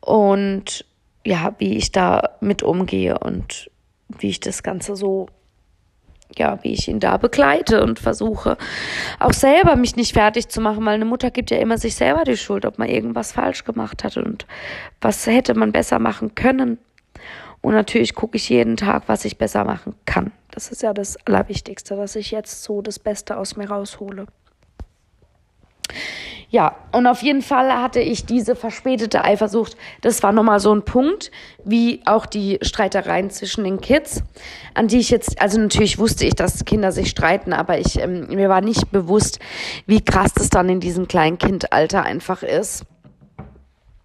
[0.00, 0.84] und
[1.24, 3.70] ja, wie ich da mit umgehe und
[4.08, 5.26] wie ich das Ganze so
[6.38, 8.56] ja, wie ich ihn da begleite und versuche
[9.18, 12.24] auch selber mich nicht fertig zu machen, weil eine Mutter gibt ja immer sich selber
[12.24, 14.46] die Schuld, ob man irgendwas falsch gemacht hat und
[15.00, 16.78] was hätte man besser machen können.
[17.60, 20.32] Und natürlich gucke ich jeden Tag, was ich besser machen kann.
[20.50, 24.26] Das ist ja das Allerwichtigste, dass ich jetzt so das Beste aus mir raushole.
[26.54, 29.76] Ja, und auf jeden Fall hatte ich diese verspätete Eifersucht.
[30.02, 31.32] Das war nochmal so ein Punkt,
[31.64, 34.22] wie auch die Streitereien zwischen den Kids,
[34.72, 38.28] an die ich jetzt, also natürlich wusste ich, dass Kinder sich streiten, aber ich, ähm,
[38.28, 39.40] mir war nicht bewusst,
[39.86, 42.84] wie krass das dann in diesem Kleinkindalter einfach ist.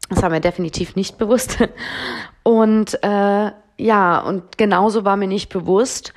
[0.09, 1.59] Das war mir definitiv nicht bewusst.
[2.41, 6.15] Und äh, ja, und genauso war mir nicht bewusst,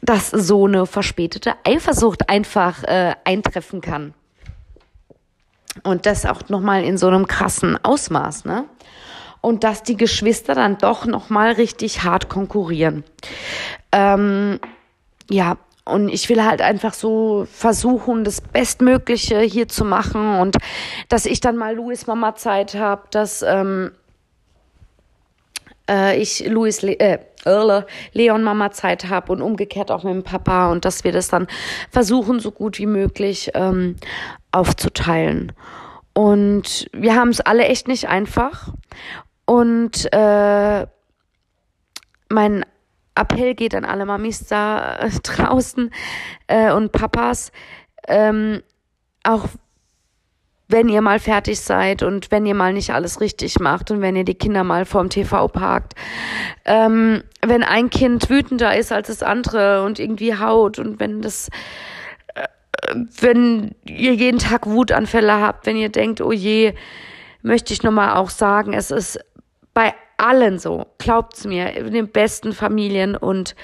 [0.00, 4.14] dass so eine verspätete Eifersucht einfach äh, eintreffen kann.
[5.82, 8.64] Und das auch nochmal in so einem krassen Ausmaß, ne?
[9.40, 13.04] Und dass die Geschwister dann doch nochmal richtig hart konkurrieren.
[13.92, 14.58] Ähm,
[15.30, 15.56] ja,
[15.88, 20.56] und ich will halt einfach so versuchen, das Bestmögliche hier zu machen und
[21.08, 23.92] dass ich dann mal Louis Mama Zeit habe, dass ähm,
[25.88, 27.18] äh, ich Louis Le äh,
[28.12, 31.46] Leon Mama Zeit habe und umgekehrt auch mit dem Papa und dass wir das dann
[31.90, 33.96] versuchen, so gut wie möglich ähm,
[34.52, 35.52] aufzuteilen.
[36.14, 38.72] Und wir haben es alle echt nicht einfach.
[39.44, 40.86] Und äh,
[42.28, 42.64] mein
[43.14, 45.90] Appell geht an alle Mamis da draußen
[46.46, 47.52] äh, und Papas.
[48.06, 48.62] Ähm,
[49.24, 49.48] auch
[50.68, 54.16] wenn ihr mal fertig seid und wenn ihr mal nicht alles richtig macht und wenn
[54.16, 55.94] ihr die Kinder mal vorm TV parkt.
[56.66, 61.48] Ähm, wenn ein Kind wütender ist als das andere und irgendwie haut und wenn das,
[61.48, 61.52] äh,
[63.20, 66.74] wenn ihr jeden Tag Wutanfälle habt, wenn ihr denkt, oh je,
[67.42, 69.18] möchte ich nochmal auch sagen, es ist
[69.74, 73.54] bei allen so, glaubt's mir, in den besten Familien und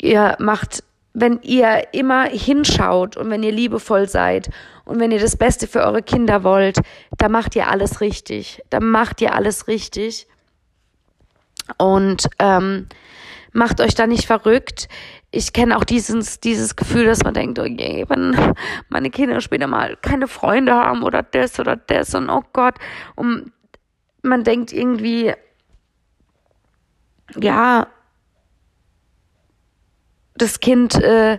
[0.00, 0.82] ihr macht
[1.20, 4.50] wenn ihr immer hinschaut und wenn ihr liebevoll seid
[4.84, 6.78] und wenn ihr das Beste für eure Kinder wollt,
[7.16, 8.62] dann macht ihr alles richtig.
[8.70, 10.28] Dann macht ihr alles richtig.
[11.76, 12.88] Und ähm,
[13.58, 14.88] macht euch da nicht verrückt.
[15.30, 18.54] Ich kenne auch dieses, dieses Gefühl, dass man denkt, oh je, wenn
[18.88, 22.76] meine Kinder später mal keine Freunde haben oder das oder das und oh Gott.
[23.16, 23.52] Und
[24.22, 25.34] man denkt irgendwie,
[27.38, 27.88] ja,
[30.34, 31.38] das Kind äh,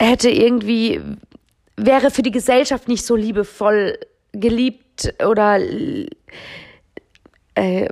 [0.00, 1.00] hätte irgendwie,
[1.76, 3.98] wäre für die Gesellschaft nicht so liebevoll
[4.32, 5.60] geliebt oder
[7.54, 7.88] äh,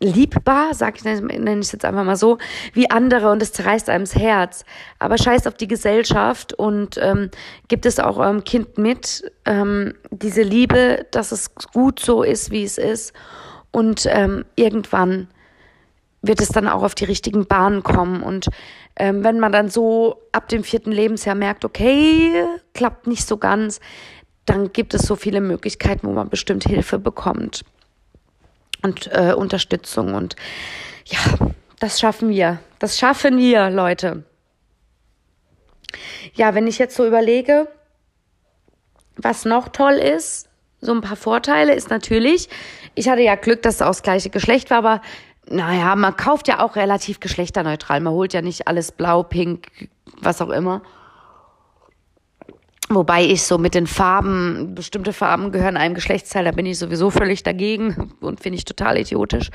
[0.00, 2.38] liebbar, sag ich, nenne ich es jetzt einfach mal so,
[2.72, 4.64] wie andere und es zerreißt einem das Herz.
[4.98, 7.30] Aber scheiß auf die Gesellschaft und ähm,
[7.68, 12.64] gibt es auch eurem Kind mit ähm, diese Liebe, dass es gut so ist, wie
[12.64, 13.12] es ist.
[13.72, 15.28] Und ähm, irgendwann
[16.22, 18.22] wird es dann auch auf die richtigen Bahnen kommen.
[18.22, 18.48] Und
[18.96, 23.80] ähm, wenn man dann so ab dem vierten Lebensjahr merkt, okay, klappt nicht so ganz,
[24.46, 27.64] dann gibt es so viele Möglichkeiten, wo man bestimmt Hilfe bekommt
[28.82, 30.14] und äh, Unterstützung.
[30.14, 30.36] Und
[31.06, 31.18] ja,
[31.80, 32.60] das schaffen wir.
[32.78, 34.24] Das schaffen wir, Leute.
[36.34, 37.68] Ja, wenn ich jetzt so überlege,
[39.16, 40.48] was noch toll ist,
[40.80, 42.48] so ein paar Vorteile ist natürlich,
[42.94, 45.02] ich hatte ja Glück, dass es das gleiche Geschlecht war, aber
[45.50, 48.00] naja, man kauft ja auch relativ geschlechterneutral.
[48.00, 49.68] Man holt ja nicht alles blau, pink,
[50.20, 50.82] was auch immer.
[52.90, 57.10] Wobei ich so mit den Farben, bestimmte Farben gehören einem Geschlechtsteil, da bin ich sowieso
[57.10, 59.50] völlig dagegen und finde ich total idiotisch.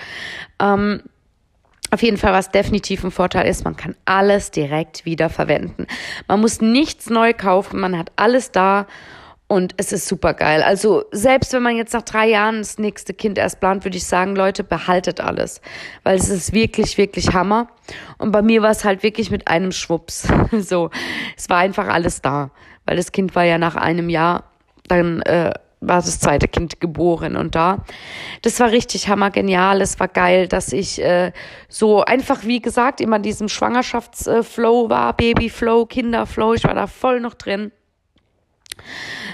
[0.59, 1.01] Ähm,
[1.89, 5.85] auf jeden Fall, was definitiv ein Vorteil ist, man kann alles direkt wieder verwenden.
[6.27, 8.87] Man muss nichts neu kaufen, man hat alles da
[9.53, 10.61] und es ist super geil.
[10.63, 14.05] Also selbst wenn man jetzt nach drei Jahren das nächste Kind erst plant, würde ich
[14.05, 15.61] sagen, Leute, behaltet alles.
[16.03, 17.67] Weil es ist wirklich, wirklich Hammer.
[18.17, 20.27] Und bei mir war es halt wirklich mit einem Schwupps.
[20.59, 20.89] so,
[21.37, 22.51] es war einfach alles da
[22.85, 24.43] weil das Kind war ja nach einem Jahr
[24.87, 27.83] dann äh, war das zweite Kind geboren und da.
[28.41, 29.81] Das war richtig hammergenial.
[29.81, 31.33] Es war geil, dass ich äh,
[31.67, 36.53] so einfach, wie gesagt, immer in diesem Schwangerschaftsflow war, Babyflow, Kinderflow.
[36.53, 37.71] Ich war da voll noch drin.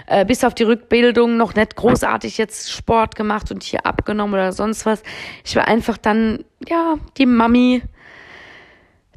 [0.07, 4.51] Äh, bis auf die Rückbildung noch nicht großartig jetzt Sport gemacht und hier abgenommen oder
[4.51, 5.03] sonst was.
[5.45, 7.83] Ich war einfach dann, ja, die Mami.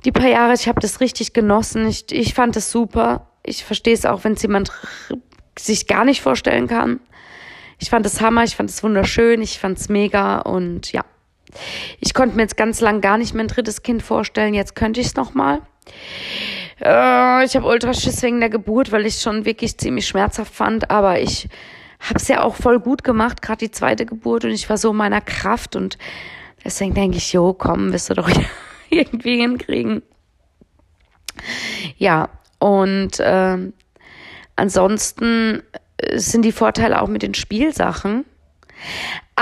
[0.05, 1.87] Die paar Jahre, ich habe das richtig genossen.
[1.87, 3.29] Ich, ich fand es super.
[3.45, 4.73] Ich verstehe es auch, wenn es jemand
[5.59, 7.01] sich gar nicht vorstellen kann.
[7.79, 11.05] Ich fand es Hammer, ich fand es wunderschön, ich fand es mega und ja.
[12.01, 15.01] Ich konnte mir jetzt ganz lang gar nicht mehr ein drittes Kind vorstellen, jetzt könnte
[15.01, 15.61] ich es nochmal.
[16.85, 20.91] Äh, ich habe Ultraschiss wegen der Geburt, weil ich es schon wirklich ziemlich schmerzhaft fand,
[20.91, 21.49] aber ich
[22.01, 24.91] habe es ja auch voll gut gemacht, gerade die zweite Geburt und ich war so
[24.91, 25.99] in meiner Kraft und
[26.65, 28.29] deswegen denke ich, jo, komm, wirst du doch
[28.91, 30.03] irgendwie hinkriegen.
[31.97, 33.59] Ja, und äh,
[34.57, 35.63] ansonsten
[36.15, 38.25] sind die Vorteile auch mit den Spielsachen.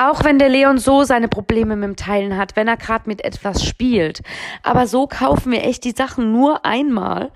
[0.01, 3.23] Auch wenn der Leon so seine Probleme mit dem Teilen hat, wenn er gerade mit
[3.23, 4.23] etwas spielt.
[4.63, 7.31] Aber so kaufen wir echt die Sachen nur einmal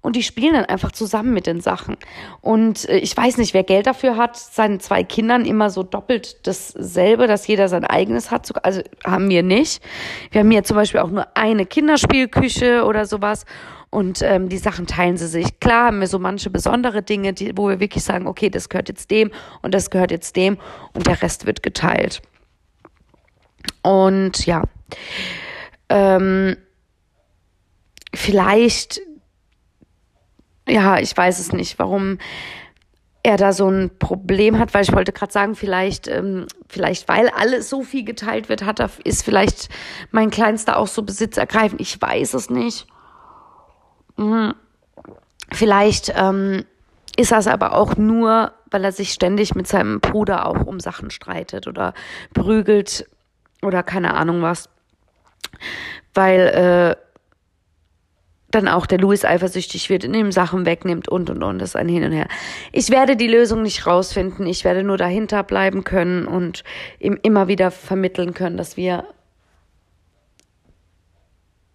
[0.00, 1.96] und die spielen dann einfach zusammen mit den Sachen.
[2.40, 6.46] Und äh, ich weiß nicht, wer Geld dafür hat, seinen zwei Kindern immer so doppelt
[6.46, 8.64] dasselbe, dass jeder sein eigenes hat.
[8.64, 9.80] Also haben wir nicht.
[10.32, 13.44] Wir haben hier zum Beispiel auch nur eine Kinderspielküche oder sowas.
[13.90, 15.60] Und ähm, die Sachen teilen sie sich.
[15.60, 18.88] Klar haben wir so manche besondere Dinge, die, wo wir wirklich sagen, okay, das gehört
[18.88, 19.30] jetzt dem
[19.62, 20.58] und das gehört jetzt dem
[20.92, 22.20] und der Rest wird geteilt.
[23.82, 24.64] Und ja,
[25.88, 26.56] ähm,
[28.14, 29.00] vielleicht,
[30.68, 32.18] ja, ich weiß es nicht, warum
[33.22, 37.28] er da so ein Problem hat, weil ich wollte gerade sagen, vielleicht, ähm, vielleicht weil
[37.28, 39.68] alles so viel geteilt wird, hat er, ist vielleicht
[40.10, 41.80] mein Kleinster auch so besitzergreifend.
[41.80, 42.86] Ich weiß es nicht.
[44.18, 44.54] Mhm.
[45.50, 46.64] Vielleicht ähm,
[47.16, 51.10] ist das aber auch nur, weil er sich ständig mit seinem Bruder auch um Sachen
[51.10, 51.94] streitet oder
[52.34, 53.08] prügelt
[53.62, 54.68] oder keine Ahnung was.
[56.12, 57.08] Weil äh,
[58.50, 61.58] dann auch der Louis eifersüchtig wird, in ihm Sachen wegnimmt und und und.
[61.58, 62.28] Das ist ein Hin und Her.
[62.72, 64.46] Ich werde die Lösung nicht rausfinden.
[64.46, 66.64] Ich werde nur dahinter bleiben können und
[66.98, 69.04] ihm immer wieder vermitteln können, dass wir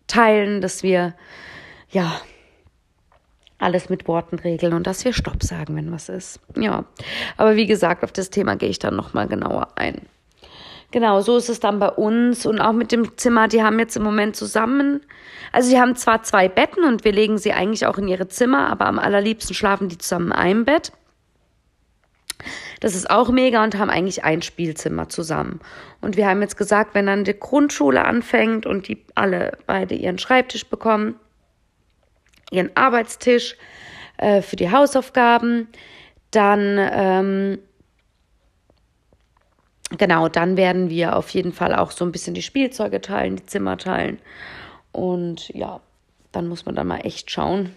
[0.07, 1.15] teilen, dass wir
[1.89, 2.11] ja
[3.63, 6.39] alles mit Worten regeln und dass wir Stopp sagen, wenn was ist.
[6.55, 6.85] Ja,
[7.37, 10.01] aber wie gesagt, auf das Thema gehe ich dann nochmal genauer ein.
[10.91, 13.47] Genau, so ist es dann bei uns und auch mit dem Zimmer.
[13.47, 15.01] Die haben jetzt im Moment zusammen,
[15.51, 18.69] also sie haben zwar zwei Betten und wir legen sie eigentlich auch in ihre Zimmer,
[18.69, 20.91] aber am allerliebsten schlafen die zusammen in einem Bett.
[22.79, 25.61] Das ist auch mega und haben eigentlich ein Spielzimmer zusammen.
[26.01, 30.17] Und wir haben jetzt gesagt, wenn dann die Grundschule anfängt und die alle beide ihren
[30.17, 31.15] Schreibtisch bekommen,
[32.53, 33.55] ihren Arbeitstisch
[34.17, 35.67] äh, für die Hausaufgaben.
[36.31, 37.59] Dann ähm,
[39.97, 43.45] genau, dann werden wir auf jeden Fall auch so ein bisschen die Spielzeuge teilen, die
[43.45, 44.19] Zimmer teilen.
[44.91, 45.81] Und ja,
[46.31, 47.73] dann muss man da mal echt schauen,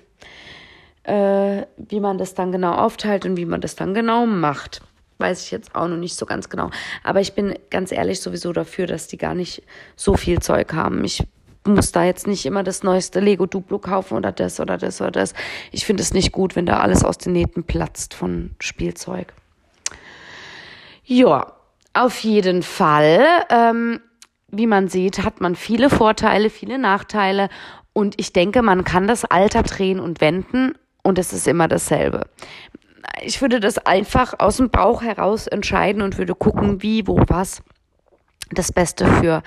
[1.05, 4.83] äh, wie man das dann genau aufteilt und wie man das dann genau macht.
[5.19, 6.71] Weiß ich jetzt auch noch nicht so ganz genau.
[7.03, 9.63] Aber ich bin ganz ehrlich sowieso dafür, dass die gar nicht
[9.97, 11.03] so viel Zeug haben.
[11.05, 11.23] Ich
[11.67, 15.11] muss da jetzt nicht immer das neueste Lego Duplo kaufen oder das oder das oder
[15.11, 15.35] das.
[15.73, 19.33] Ich finde es nicht gut, wenn da alles aus den Nähten platzt von Spielzeug.
[21.05, 21.53] Ja,
[21.95, 23.25] auf jeden Fall.
[23.49, 24.01] Ähm,
[24.49, 27.49] wie man sieht, hat man viele Vorteile, viele Nachteile.
[27.93, 32.27] Und ich denke, man kann das Alter drehen und wenden und es ist immer dasselbe.
[33.23, 37.63] Ich würde das einfach aus dem Bauch heraus entscheiden und würde gucken, wie, wo, was
[38.51, 39.43] das Beste für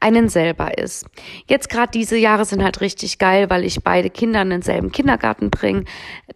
[0.00, 1.06] einen selber ist.
[1.46, 5.50] Jetzt gerade diese Jahre sind halt richtig geil, weil ich beide Kinder in denselben Kindergarten
[5.50, 5.84] bringe.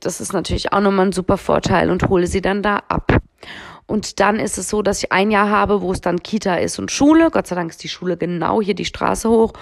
[0.01, 3.19] Das ist natürlich auch nochmal ein super Vorteil und hole sie dann da ab.
[3.87, 6.79] Und dann ist es so, dass ich ein Jahr habe, wo es dann Kita ist
[6.79, 7.31] und Schule.
[7.31, 9.53] Gott sei Dank ist die Schule genau hier die Straße hoch.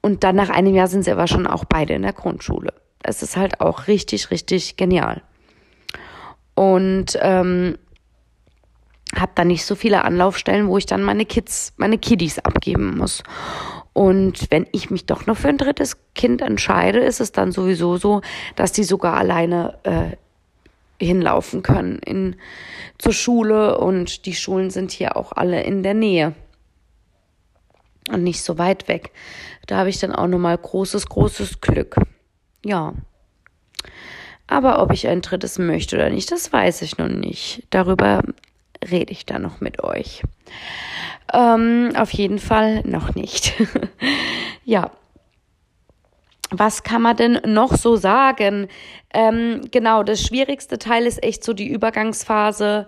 [0.00, 2.72] Und dann nach einem Jahr sind sie aber schon auch beide in der Grundschule.
[3.02, 5.22] Es ist halt auch richtig, richtig genial.
[6.54, 7.76] Und ähm,
[9.14, 13.22] habe dann nicht so viele Anlaufstellen, wo ich dann meine Kids, meine Kiddies abgeben muss.
[13.92, 17.96] Und wenn ich mich doch noch für ein drittes Kind entscheide, ist es dann sowieso
[17.96, 18.20] so,
[18.54, 20.16] dass die sogar alleine äh,
[21.02, 22.36] hinlaufen können in,
[22.98, 26.34] zur Schule und die Schulen sind hier auch alle in der Nähe
[28.10, 29.12] und nicht so weit weg.
[29.66, 31.96] Da habe ich dann auch nochmal großes, großes Glück.
[32.64, 32.94] Ja.
[34.46, 37.66] Aber ob ich ein drittes möchte oder nicht, das weiß ich noch nicht.
[37.70, 38.22] Darüber
[38.90, 40.22] rede ich dann noch mit euch.
[41.32, 43.54] Ähm, auf jeden Fall noch nicht.
[44.64, 44.90] ja.
[46.50, 48.68] Was kann man denn noch so sagen?
[49.12, 52.86] Ähm, genau, das schwierigste Teil ist echt so die Übergangsphase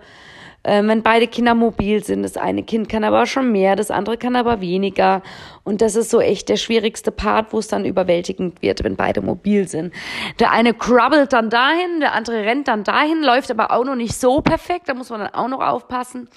[0.63, 2.23] äh, wenn beide Kinder mobil sind.
[2.23, 5.21] Das eine Kind kann aber schon mehr, das andere kann aber weniger.
[5.63, 9.21] Und das ist so echt der schwierigste Part, wo es dann überwältigend wird, wenn beide
[9.21, 9.93] mobil sind.
[10.39, 14.15] Der eine krabbelt dann dahin, der andere rennt dann dahin, läuft aber auch noch nicht
[14.15, 14.89] so perfekt.
[14.89, 16.29] Da muss man dann auch noch aufpassen.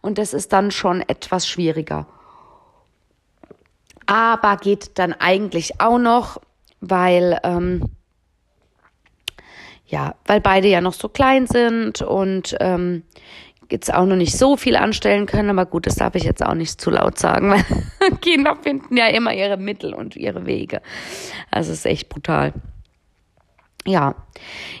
[0.00, 2.06] Und das ist dann schon etwas schwieriger.
[4.06, 6.40] Aber geht dann eigentlich auch noch,
[6.80, 7.90] weil ähm,
[9.90, 13.02] ja, weil beide ja noch so klein sind und ähm,
[13.70, 16.54] jetzt auch noch nicht so viel anstellen können, aber gut, das darf ich jetzt auch
[16.54, 17.64] nicht zu laut sagen, weil
[18.20, 20.82] Kinder finden ja immer ihre Mittel und ihre Wege.
[21.50, 22.52] Also ist echt brutal.
[23.86, 24.14] Ja,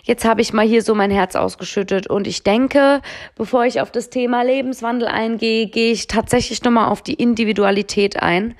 [0.02, 3.00] jetzt habe ich mal hier so mein Herz ausgeschüttet und ich denke,
[3.34, 8.54] bevor ich auf das Thema Lebenswandel eingehe, gehe ich tatsächlich nochmal auf die Individualität ein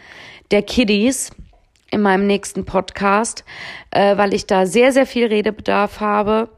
[0.51, 1.31] der Kiddies
[1.91, 3.45] in meinem nächsten Podcast,
[3.91, 6.49] äh, weil ich da sehr, sehr viel Redebedarf habe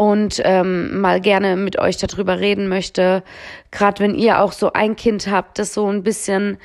[0.00, 3.22] und ähm, mal gerne mit euch darüber reden möchte.
[3.70, 6.56] Gerade wenn ihr auch so ein Kind habt, das so ein bisschen,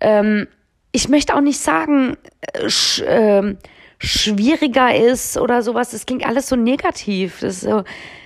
[0.00, 0.48] ähm,
[0.90, 3.54] ich möchte auch nicht sagen, äh, sch, äh,
[3.98, 5.92] schwieriger ist oder sowas.
[5.92, 7.38] Das klingt alles so negativ.
[7.38, 7.84] Das ist so,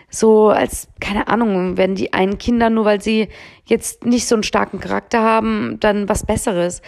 [0.09, 3.29] so als, keine Ahnung, wenn die einen Kinder, nur weil sie
[3.65, 6.81] jetzt nicht so einen starken Charakter haben, dann was Besseres.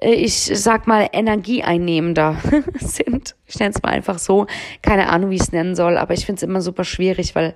[0.00, 2.38] Äh, ich sag mal, energieeinnehmender
[2.80, 3.36] sind.
[3.46, 4.46] Ich nenne es mal einfach so.
[4.80, 7.54] Keine Ahnung, wie ich es nennen soll, aber ich finde es immer super schwierig, weil,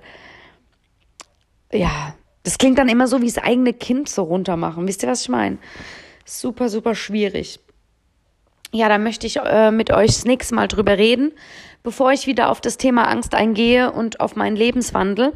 [1.71, 4.87] ja, das klingt dann immer so wie das eigene Kind so runtermachen.
[4.87, 5.57] Wisst ihr, was ich meine?
[6.25, 7.59] Super, super schwierig.
[8.73, 11.31] Ja, da möchte ich äh, mit euch das nächste Mal drüber reden
[11.87, 15.31] bevor ich wieder auf das Thema Angst eingehe und auf meinen Lebenswandel.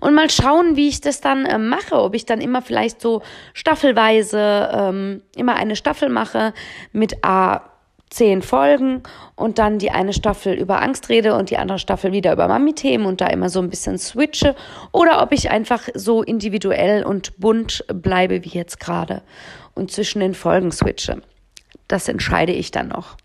[0.00, 3.20] Und mal schauen, wie ich das dann äh, mache, ob ich dann immer vielleicht so
[3.52, 6.54] staffelweise ähm, immer eine Staffel mache
[6.92, 7.71] mit A
[8.12, 9.02] zehn Folgen
[9.34, 13.06] und dann die eine Staffel über Angst rede und die andere Staffel wieder über Mami-Themen
[13.06, 14.54] und da immer so ein bisschen switche
[14.92, 19.22] oder ob ich einfach so individuell und bunt bleibe wie jetzt gerade
[19.74, 21.22] und zwischen den Folgen switche.
[21.88, 23.16] Das entscheide ich dann noch.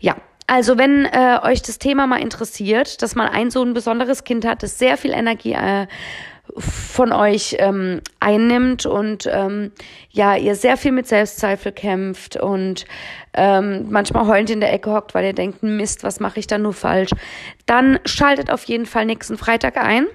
[0.00, 0.16] Ja,
[0.46, 4.44] also wenn äh, euch das Thema mal interessiert, dass man ein so ein besonderes Kind
[4.46, 5.86] hat, das sehr viel Energie äh,
[6.58, 9.72] von euch ähm, einnimmt und ähm,
[10.10, 12.86] ja, ihr sehr viel mit Selbstzweifel kämpft und
[13.34, 16.58] ähm, manchmal heulend in der Ecke hockt, weil ihr denkt, Mist, was mache ich da
[16.58, 17.10] nur falsch,
[17.66, 20.06] dann schaltet auf jeden Fall nächsten Freitag ein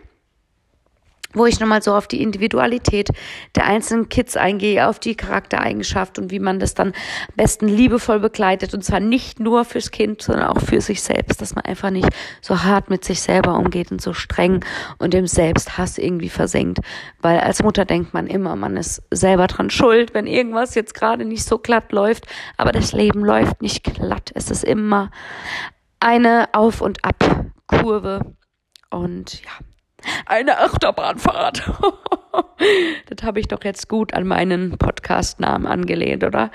[1.33, 3.09] wo ich nochmal so auf die Individualität
[3.55, 8.19] der einzelnen Kids eingehe, auf die Charaktereigenschaft und wie man das dann am besten liebevoll
[8.19, 8.73] begleitet.
[8.73, 12.09] Und zwar nicht nur fürs Kind, sondern auch für sich selbst, dass man einfach nicht
[12.41, 14.63] so hart mit sich selber umgeht und so streng
[14.99, 16.79] und dem Selbsthass irgendwie versenkt.
[17.21, 21.25] Weil als Mutter denkt man immer, man ist selber dran schuld, wenn irgendwas jetzt gerade
[21.25, 22.25] nicht so glatt läuft.
[22.57, 24.31] Aber das Leben läuft nicht glatt.
[24.33, 25.11] Es ist immer
[25.99, 28.35] eine Auf- und Ab-Kurve.
[28.89, 29.51] Und ja.
[30.25, 31.63] Eine Achterbahnfahrt.
[33.09, 36.51] das habe ich doch jetzt gut an meinen Podcast-Namen angelehnt, oder?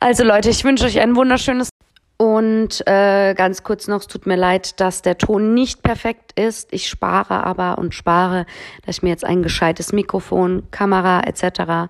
[0.00, 1.70] Also Leute, ich wünsche euch ein wunderschönes
[2.18, 6.72] und äh, ganz kurz noch, es tut mir leid, dass der Ton nicht perfekt ist.
[6.72, 8.46] Ich spare aber und spare,
[8.84, 11.88] dass ich mir jetzt ein gescheites Mikrofon, Kamera etc., eine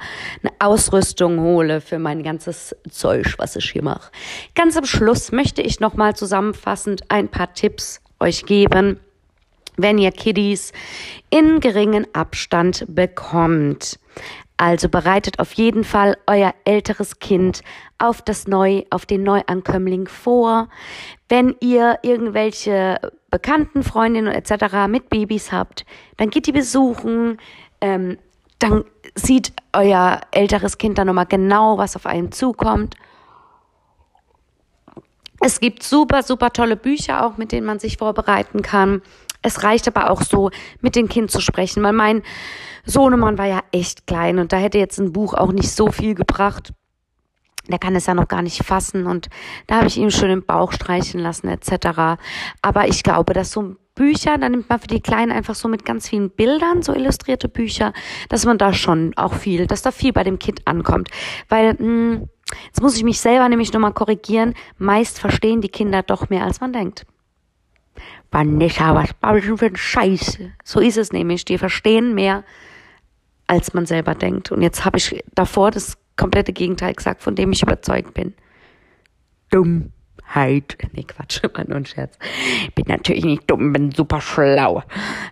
[0.59, 4.11] Ausrüstung hole für mein ganzes Zeug, was ich hier mache.
[4.57, 8.99] Ganz am Schluss möchte ich nochmal zusammenfassend ein paar Tipps euch geben,
[9.77, 10.72] wenn ihr Kiddies
[11.31, 13.99] in geringen Abstand bekommt.
[14.59, 17.61] Also bereitet auf jeden Fall euer älteres Kind
[17.99, 20.68] auf das Neu, auf den Neuankömmling vor.
[21.29, 22.99] Wenn ihr irgendwelche
[23.31, 24.89] Bekannten, Freundinnen etc.
[24.89, 25.85] mit Babys habt,
[26.16, 27.37] dann geht die besuchen.
[27.83, 28.16] Ähm,
[28.59, 32.95] dann sieht euer älteres Kind dann nochmal genau, was auf einen zukommt.
[35.41, 39.03] Es gibt super, super tolle Bücher auch, mit denen man sich vorbereiten kann.
[39.47, 42.23] Es reicht aber auch so, mit dem Kind zu sprechen, weil mein
[42.85, 46.17] Sohnemann war ja echt klein und da hätte jetzt ein Buch auch nicht so viel
[46.17, 46.73] gebracht.
[47.69, 49.29] Der kann es ja noch gar nicht fassen und
[49.69, 52.19] da habe ich ihm schön im Bauch streichen lassen etc.
[52.61, 55.85] Aber ich glaube, dass so Bücher, da nimmt man für die Kleinen einfach so mit
[55.85, 57.93] ganz vielen Bildern, so illustrierte Bücher,
[58.29, 61.09] dass man da schon auch viel, dass da viel bei dem Kind ankommt.
[61.49, 62.29] Weil, mh, hm,
[62.67, 66.61] jetzt muss ich mich selber nämlich nochmal korrigieren, meist verstehen die Kinder doch mehr, als
[66.61, 67.07] man denkt.
[68.37, 70.39] Vanessa, was baust du für ein Scheiß?
[70.62, 71.47] So ist es nämlich.
[71.47, 72.45] Die verstehen mehr,
[73.47, 74.53] als man selber denkt.
[74.53, 78.34] Und jetzt habe ich davor das komplette Gegenteil gesagt, von dem ich überzeugt bin.
[79.51, 80.76] Dummheit.
[80.93, 82.18] Nee, Quatsch, war nur ein Scherz.
[82.74, 84.82] Bin natürlich nicht dumm, bin super schlau.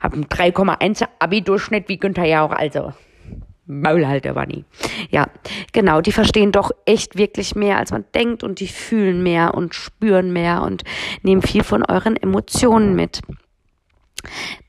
[0.00, 2.94] Hab einen 3,1 Abi-Durchschnitt wie Günther Jauch, also.
[3.67, 4.65] Maulhalter war nie.
[5.11, 5.29] Ja,
[5.73, 9.75] genau, die verstehen doch echt wirklich mehr, als man denkt und die fühlen mehr und
[9.75, 10.85] spüren mehr und
[11.23, 13.23] nehmen viel von euren Emotionen mit.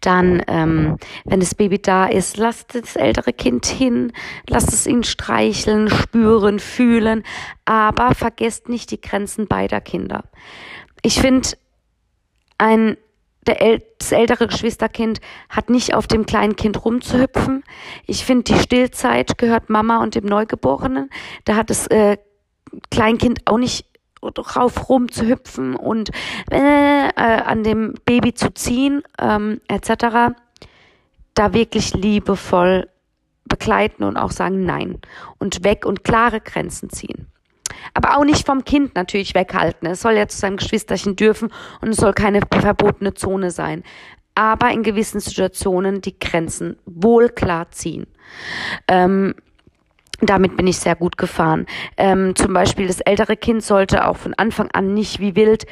[0.02, 4.12] Dann, ähm, wenn das Baby da ist, lasst das ältere Kind hin,
[4.48, 7.24] lasst es ihn streicheln, spüren, fühlen,
[7.64, 10.26] aber vergesst nicht die Grenzen beider Kinder.
[11.02, 11.50] Ich finde,
[12.58, 12.98] ein
[13.48, 17.64] der, das ältere Geschwisterkind hat nicht auf dem kleinen Kind rumzuhüpfen.
[18.06, 21.10] Ich finde, die Stillzeit gehört Mama und dem Neugeborenen.
[21.46, 22.18] Da hat das äh,
[22.92, 23.86] Kleinkind auch nicht
[24.22, 26.10] drauf rumzuhüpfen und
[26.52, 30.36] äh, äh, an dem Baby zu ziehen, ähm, etc.
[31.34, 32.90] Da wirklich liebevoll
[33.46, 35.00] begleiten und auch sagen Nein
[35.38, 37.28] und weg und klare Grenzen ziehen.
[37.94, 39.88] Aber auch nicht vom Kind natürlich weghalten.
[39.88, 41.52] Es soll ja zu seinem Geschwisterchen dürfen
[41.82, 43.84] und es soll keine verbotene Zone sein.
[44.36, 48.06] Aber in gewissen Situationen die Grenzen wohl klar ziehen.
[48.88, 49.36] Ähm,
[50.22, 51.66] damit bin ich sehr gut gefahren.
[51.98, 55.66] Ähm, zum Beispiel das ältere Kind sollte auch von Anfang an nicht wie wild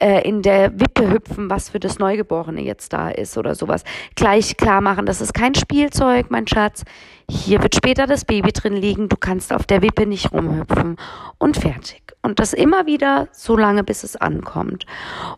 [0.00, 3.84] äh, in der Wippe hüpfen, was für das Neugeborene jetzt da ist oder sowas.
[4.16, 6.84] Gleich klar machen, das ist kein Spielzeug, mein Schatz.
[7.28, 10.96] Hier wird später das Baby drin liegen, du kannst auf der Wippe nicht rumhüpfen
[11.38, 12.02] und fertig.
[12.22, 14.86] Und das immer wieder so lange, bis es ankommt.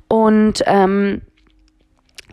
[0.08, 1.22] Und ähm,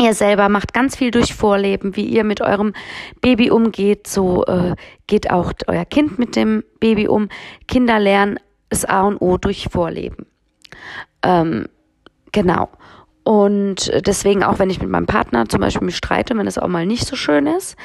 [0.02, 2.72] Ihr selber macht ganz viel durch Vorleben, wie ihr mit eurem
[3.20, 4.08] Baby umgeht.
[4.08, 4.76] So äh,
[5.08, 7.28] geht auch euer Kind mit dem Baby um.
[7.68, 10.26] Kinder lernen das A und O durch Vorleben.
[11.22, 11.66] Ähm,
[12.32, 12.70] genau.
[13.30, 16.68] Und deswegen auch, wenn ich mit meinem Partner zum Beispiel mich streite, wenn es auch
[16.68, 17.76] mal nicht so schön ist.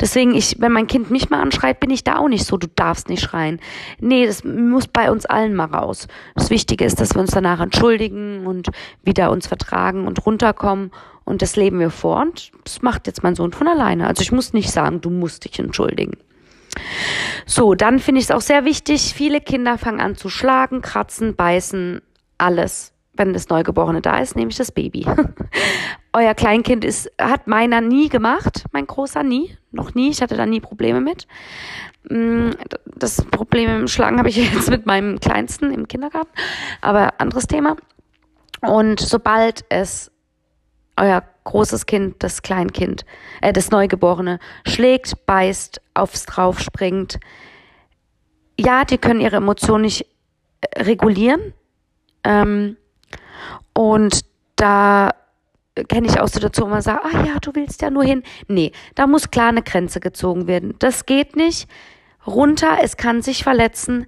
[0.00, 2.66] Deswegen, ich, wenn mein Kind mich mal anschreit, bin ich da auch nicht so, du
[2.66, 3.60] darfst nicht schreien.
[4.00, 6.08] Nee, das muss bei uns allen mal raus.
[6.34, 8.70] Das Wichtige ist, dass wir uns danach entschuldigen und
[9.04, 10.90] wieder uns vertragen und runterkommen.
[11.24, 12.22] Und das leben wir vor.
[12.22, 14.08] Und das macht jetzt mein Sohn von alleine.
[14.08, 16.16] Also ich muss nicht sagen, du musst dich entschuldigen.
[17.46, 21.36] So, dann finde ich es auch sehr wichtig, viele Kinder fangen an zu schlagen, kratzen,
[21.36, 22.02] beißen,
[22.36, 25.06] alles wenn das Neugeborene da ist, nehme ich das Baby.
[26.12, 30.10] Euer Kleinkind ist, hat meiner nie gemacht, mein Großer nie, noch nie.
[30.10, 31.26] Ich hatte da nie Probleme mit.
[32.08, 32.50] Mm,
[32.86, 36.30] das Problem im Schlagen habe ich jetzt mit meinem Kleinsten im Kindergarten,
[36.80, 37.76] aber anderes Thema.
[38.60, 40.10] Und sobald es
[40.96, 43.04] euer großes Kind, das Kleinkind,
[43.40, 47.18] äh, das Neugeborene schlägt, beißt, aufs drauf springt,
[48.58, 50.06] ja, die können ihre Emotionen nicht
[50.60, 51.54] äh, regulieren.
[52.24, 52.76] Ähm,
[53.74, 54.20] und
[54.56, 55.10] da
[55.88, 58.22] kenne ich auch Situationen, wo man sagt, ah ja, du willst ja nur hin.
[58.48, 60.74] Nee, da muss klar eine Grenze gezogen werden.
[60.78, 61.68] Das geht nicht.
[62.26, 64.06] Runter, es kann sich verletzen.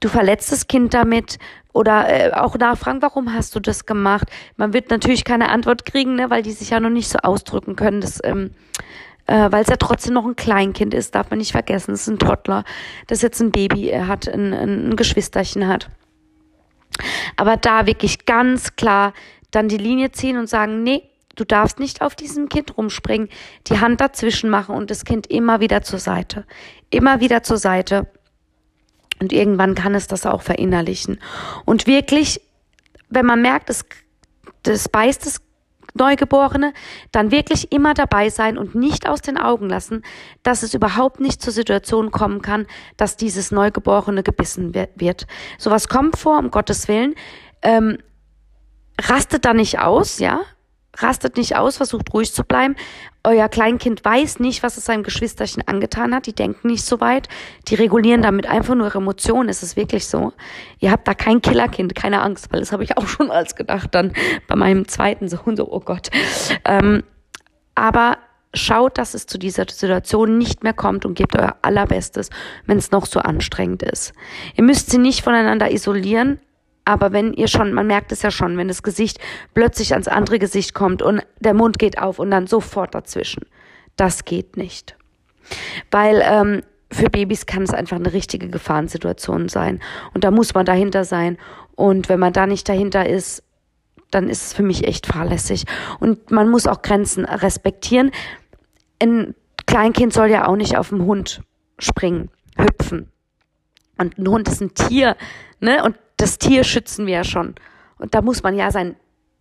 [0.00, 1.38] Du verletzt das Kind damit
[1.72, 4.28] oder äh, auch nachfragen, warum hast du das gemacht?
[4.56, 7.76] Man wird natürlich keine Antwort kriegen, ne, weil die sich ja noch nicht so ausdrücken
[7.76, 8.04] können.
[8.24, 8.50] Ähm,
[9.26, 11.92] äh, weil es ja trotzdem noch ein Kleinkind ist, darf man nicht vergessen.
[11.92, 12.64] Es ist ein Toddler,
[13.08, 15.90] das jetzt ein Baby hat, ein, ein Geschwisterchen hat.
[17.36, 19.12] Aber da wirklich ganz klar
[19.50, 21.02] dann die Linie ziehen und sagen, nee,
[21.36, 23.28] Du darfst nicht auf diesem Kind rumspringen,
[23.66, 26.46] die Hand dazwischen machen und das Kind immer wieder zur Seite.
[26.90, 28.06] Immer wieder zur Seite.
[29.20, 31.20] Und irgendwann kann es das auch verinnerlichen.
[31.66, 32.40] Und wirklich,
[33.10, 33.84] wenn man merkt, es,
[34.62, 35.42] das beißt das
[35.96, 36.72] Neugeborene,
[37.12, 40.02] dann wirklich immer dabei sein und nicht aus den Augen lassen,
[40.42, 42.66] dass es überhaupt nicht zur Situation kommen kann,
[42.96, 45.26] dass dieses Neugeborene gebissen wird.
[45.58, 47.14] Sowas kommt vor, um Gottes Willen.
[47.62, 47.98] Ähm,
[49.00, 50.40] rastet da nicht aus, ja,
[50.96, 52.76] rastet nicht aus, versucht ruhig zu bleiben.
[53.26, 56.26] Euer Kleinkind weiß nicht, was es seinem Geschwisterchen angetan hat.
[56.26, 57.28] Die denken nicht so weit.
[57.66, 59.48] Die regulieren damit einfach nur ihre Emotionen.
[59.48, 60.32] Es ist wirklich so.
[60.78, 63.94] Ihr habt da kein Killerkind, keine Angst, weil das habe ich auch schon als gedacht
[63.96, 64.12] dann
[64.46, 66.10] bei meinem zweiten Sohn so, oh Gott.
[66.64, 67.02] Ähm,
[67.74, 68.18] aber
[68.54, 72.30] schaut, dass es zu dieser Situation nicht mehr kommt und gebt euer allerbestes,
[72.66, 74.12] wenn es noch so anstrengend ist.
[74.54, 76.38] Ihr müsst sie nicht voneinander isolieren,
[76.86, 79.18] aber wenn ihr schon, man merkt es ja schon, wenn das Gesicht
[79.54, 83.44] plötzlich ans andere Gesicht kommt und der Mund geht auf und dann sofort dazwischen.
[83.96, 84.96] Das geht nicht.
[85.90, 86.62] Weil ähm,
[86.92, 89.80] für Babys kann es einfach eine richtige Gefahrensituation sein.
[90.14, 91.38] Und da muss man dahinter sein.
[91.74, 93.42] Und wenn man da nicht dahinter ist,
[94.12, 95.64] dann ist es für mich echt fahrlässig.
[95.98, 98.12] Und man muss auch Grenzen respektieren.
[99.02, 99.34] Ein
[99.66, 101.42] Kleinkind soll ja auch nicht auf dem Hund
[101.80, 103.10] springen, hüpfen.
[103.98, 105.16] Und ein Hund ist ein Tier,
[105.58, 105.82] ne?
[105.82, 107.54] Und das Tier schützen wir ja schon.
[107.98, 108.96] Und da muss man ja sein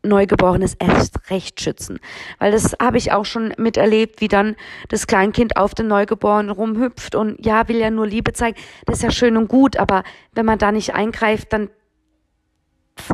[0.05, 1.99] Neugeborenes erst recht schützen.
[2.39, 4.55] Weil das habe ich auch schon miterlebt, wie dann
[4.89, 8.57] das Kleinkind auf den Neugeborenen rumhüpft und ja, will ja nur Liebe zeigen.
[8.85, 10.03] Das ist ja schön und gut, aber
[10.33, 11.69] wenn man da nicht eingreift, dann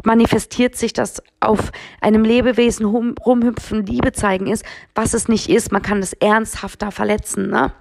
[0.03, 5.71] manifestiert sich das auf einem Lebewesen rumhüpfen, Liebe zeigen ist, was es nicht ist.
[5.71, 7.49] Man kann es ernsthafter verletzen.
[7.49, 7.73] Ne?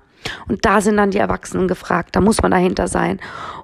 [0.49, 2.17] Und da sind dann die Erwachsenen gefragt.
[2.17, 3.21] Da muss man dahinter sein.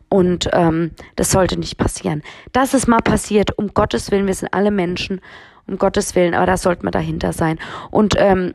[0.09, 2.23] Und ähm, das sollte nicht passieren.
[2.53, 5.21] Dass es mal passiert, um Gottes Willen, wir sind alle Menschen,
[5.67, 7.59] um Gottes Willen, aber da sollte man dahinter sein.
[7.91, 8.55] Und ähm,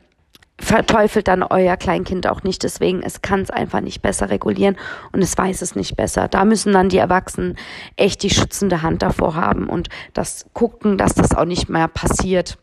[0.58, 2.62] verteufelt dann euer Kleinkind auch nicht.
[2.62, 4.76] Deswegen, es kann es einfach nicht besser regulieren
[5.12, 6.28] und es weiß es nicht besser.
[6.28, 7.56] Da müssen dann die Erwachsenen
[7.96, 12.58] echt die schützende Hand davor haben und das gucken, dass das auch nicht mehr passiert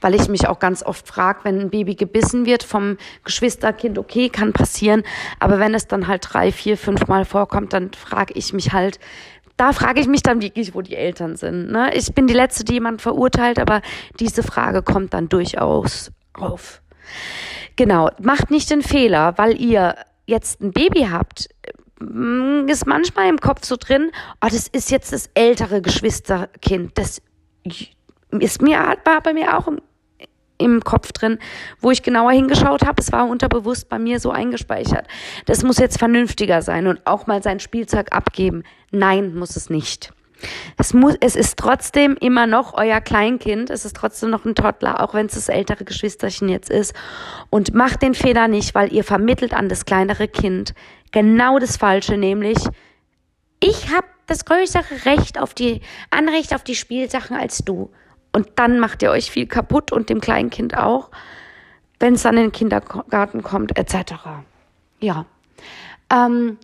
[0.00, 4.28] weil ich mich auch ganz oft frage, wenn ein Baby gebissen wird vom Geschwisterkind, okay,
[4.28, 5.02] kann passieren,
[5.40, 8.98] aber wenn es dann halt drei, vier, fünf Mal vorkommt, dann frage ich mich halt,
[9.56, 11.70] da frage ich mich dann wirklich, wo die Eltern sind.
[11.70, 11.94] Ne?
[11.94, 13.82] Ich bin die Letzte, die jemand verurteilt, aber
[14.18, 16.82] diese Frage kommt dann durchaus auf.
[17.76, 19.94] Genau, macht nicht den Fehler, weil ihr
[20.26, 21.48] jetzt ein Baby habt,
[22.00, 27.20] mm, ist manchmal im Kopf so drin, oh, das ist jetzt das ältere Geschwisterkind, das
[28.40, 29.80] ist mir, war bei mir auch im,
[30.58, 31.38] im Kopf drin,
[31.80, 33.00] wo ich genauer hingeschaut habe.
[33.00, 35.06] Es war unterbewusst bei mir so eingespeichert.
[35.46, 38.62] Das muss jetzt vernünftiger sein und auch mal sein Spielzeug abgeben.
[38.90, 40.12] Nein, muss es nicht.
[40.76, 43.70] Es muss, es ist trotzdem immer noch euer Kleinkind.
[43.70, 46.94] Es ist trotzdem noch ein Toddler, auch wenn es das ältere Geschwisterchen jetzt ist.
[47.50, 50.74] Und macht den Fehler nicht, weil ihr vermittelt an das kleinere Kind
[51.12, 52.58] genau das Falsche, nämlich
[53.60, 55.80] ich habe das größere Recht auf die
[56.10, 57.90] Anrecht auf die Spielsachen als du.
[58.34, 61.10] Und dann macht ihr euch viel kaputt und dem Kleinkind auch,
[62.00, 64.14] wenn es dann in den Kindergarten kommt, etc.
[64.98, 65.24] Ja.
[66.12, 66.58] Ähm,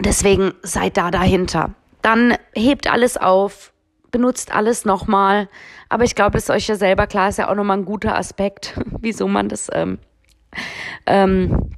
[0.00, 1.74] deswegen seid da dahinter.
[2.02, 3.72] Dann hebt alles auf,
[4.10, 5.48] benutzt alles nochmal.
[5.88, 8.18] Aber ich glaube, es ist euch ja selber klar, ist ja auch nochmal ein guter
[8.18, 9.98] Aspekt, wieso man das, ähm,
[11.06, 11.70] ähm,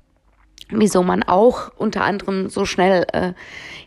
[0.71, 3.35] wieso man auch unter anderem so schnell äh,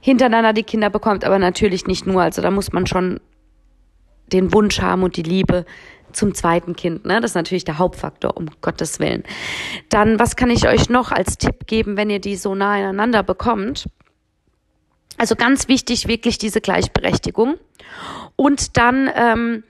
[0.01, 2.21] hintereinander die Kinder bekommt, aber natürlich nicht nur.
[2.21, 3.19] Also da muss man schon
[4.33, 5.65] den Wunsch haben und die Liebe
[6.13, 7.05] zum zweiten Kind.
[7.05, 7.21] Ne?
[7.21, 9.23] Das ist natürlich der Hauptfaktor, um Gottes Willen.
[9.89, 13.23] Dann, was kann ich euch noch als Tipp geben, wenn ihr die so nah ineinander
[13.23, 13.87] bekommt?
[15.17, 17.55] Also ganz wichtig, wirklich diese Gleichberechtigung.
[18.35, 19.63] Und dann ähm,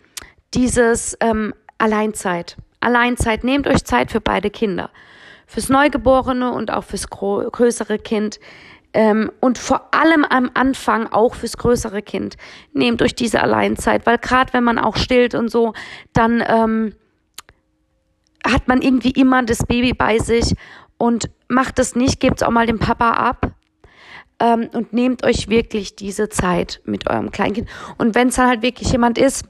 [0.54, 2.58] dieses ähm, Alleinzeit.
[2.80, 3.44] Alleinzeit.
[3.44, 4.90] Nehmt euch Zeit für beide Kinder.
[5.48, 8.40] Fürs Neugeborene und auch fürs größere Kind.
[8.94, 12.36] Ähm, und vor allem am Anfang auch fürs größere Kind.
[12.74, 15.74] Nehmt euch diese Alleinzeit, weil gerade wenn man auch stillt und so,
[16.14, 16.94] dann ähm,
[18.46, 20.56] hat man irgendwie immer das Baby bei sich
[20.98, 23.52] und macht es nicht, gebt es auch mal dem Papa ab.
[24.40, 27.70] Ähm, und nehmt euch wirklich diese Zeit mit eurem Kleinkind.
[27.98, 29.46] Und wenn es dann halt wirklich jemand ist,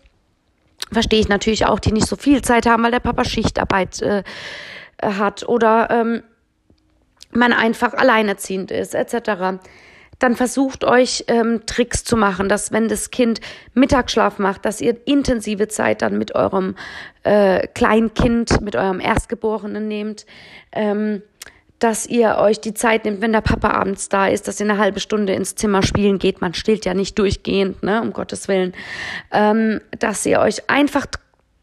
[0.91, 4.23] verstehe ich natürlich auch, die nicht so viel Zeit haben, weil der Papa Schichtarbeit äh,
[5.01, 6.23] hat oder ähm,
[7.33, 9.59] man einfach alleinerziehend ist, etc.,
[10.21, 13.41] dann versucht euch ähm, Tricks zu machen, dass wenn das Kind
[13.73, 16.75] Mittagsschlaf macht, dass ihr intensive Zeit dann mit eurem
[17.23, 20.27] äh, Kleinkind, mit eurem Erstgeborenen nehmt,
[20.73, 21.23] ähm,
[21.79, 24.77] dass ihr euch die Zeit nimmt, wenn der Papa abends da ist, dass ihr eine
[24.77, 26.39] halbe Stunde ins Zimmer spielen geht.
[26.39, 28.73] Man stillt ja nicht durchgehend, ne, um Gottes Willen.
[29.31, 31.07] Ähm, dass ihr euch einfach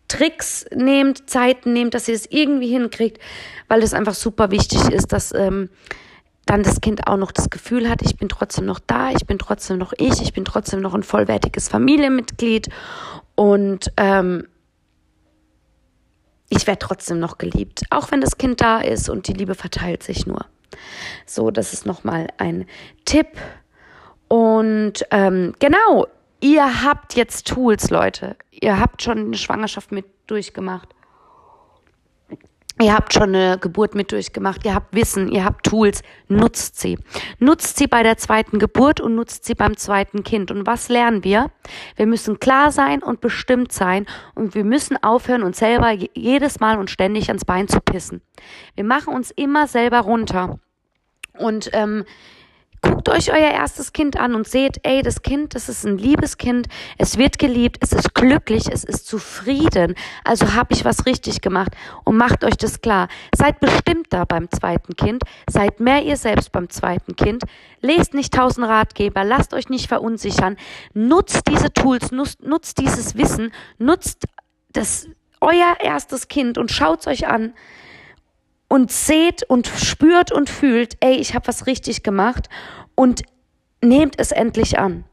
[0.08, 3.18] Tricks nehmt, Zeiten nehmt, dass ihr es irgendwie hinkriegt,
[3.68, 5.68] weil es einfach super wichtig ist, dass ähm,
[6.46, 9.38] dann das Kind auch noch das Gefühl hat, ich bin trotzdem noch da, ich bin
[9.38, 12.68] trotzdem noch ich, ich bin trotzdem noch ein vollwertiges Familienmitglied
[13.34, 14.48] und ähm,
[16.48, 20.02] ich werde trotzdem noch geliebt, auch wenn das Kind da ist und die Liebe verteilt
[20.02, 20.46] sich nur.
[21.26, 22.66] So, das ist nochmal ein
[23.04, 23.28] Tipp.
[24.28, 26.06] Und ähm, genau,
[26.40, 28.36] ihr habt jetzt Tools, Leute.
[28.50, 30.88] Ihr habt schon eine Schwangerschaft mit durchgemacht.
[32.80, 36.96] Ihr habt schon eine Geburt mit durchgemacht, ihr habt Wissen, ihr habt Tools, nutzt sie.
[37.40, 40.52] Nutzt sie bei der zweiten Geburt und nutzt sie beim zweiten Kind.
[40.52, 41.50] Und was lernen wir?
[41.96, 46.78] Wir müssen klar sein und bestimmt sein und wir müssen aufhören, uns selber jedes Mal
[46.78, 48.22] und ständig ans Bein zu pissen.
[48.76, 50.60] Wir machen uns immer selber runter.
[51.36, 52.04] Und ähm,
[52.80, 56.38] Guckt euch euer erstes Kind an und seht, ey, das Kind, das ist ein liebes
[56.38, 59.94] Kind, es wird geliebt, es ist glücklich, es ist zufrieden.
[60.24, 61.72] Also habe ich was richtig gemacht
[62.04, 63.08] und macht euch das klar.
[63.34, 67.42] Seid bestimmter beim zweiten Kind, seid mehr ihr selbst beim zweiten Kind.
[67.80, 70.56] Lest nicht tausend Ratgeber, lasst euch nicht verunsichern.
[70.94, 74.26] Nutzt diese Tools, nutzt, nutzt dieses Wissen, nutzt
[74.72, 75.08] das
[75.40, 77.54] euer erstes Kind und schaut's euch an
[78.68, 82.48] und seht und spürt und fühlt, ey, ich habe was richtig gemacht
[82.94, 83.22] und
[83.82, 85.04] nehmt es endlich an.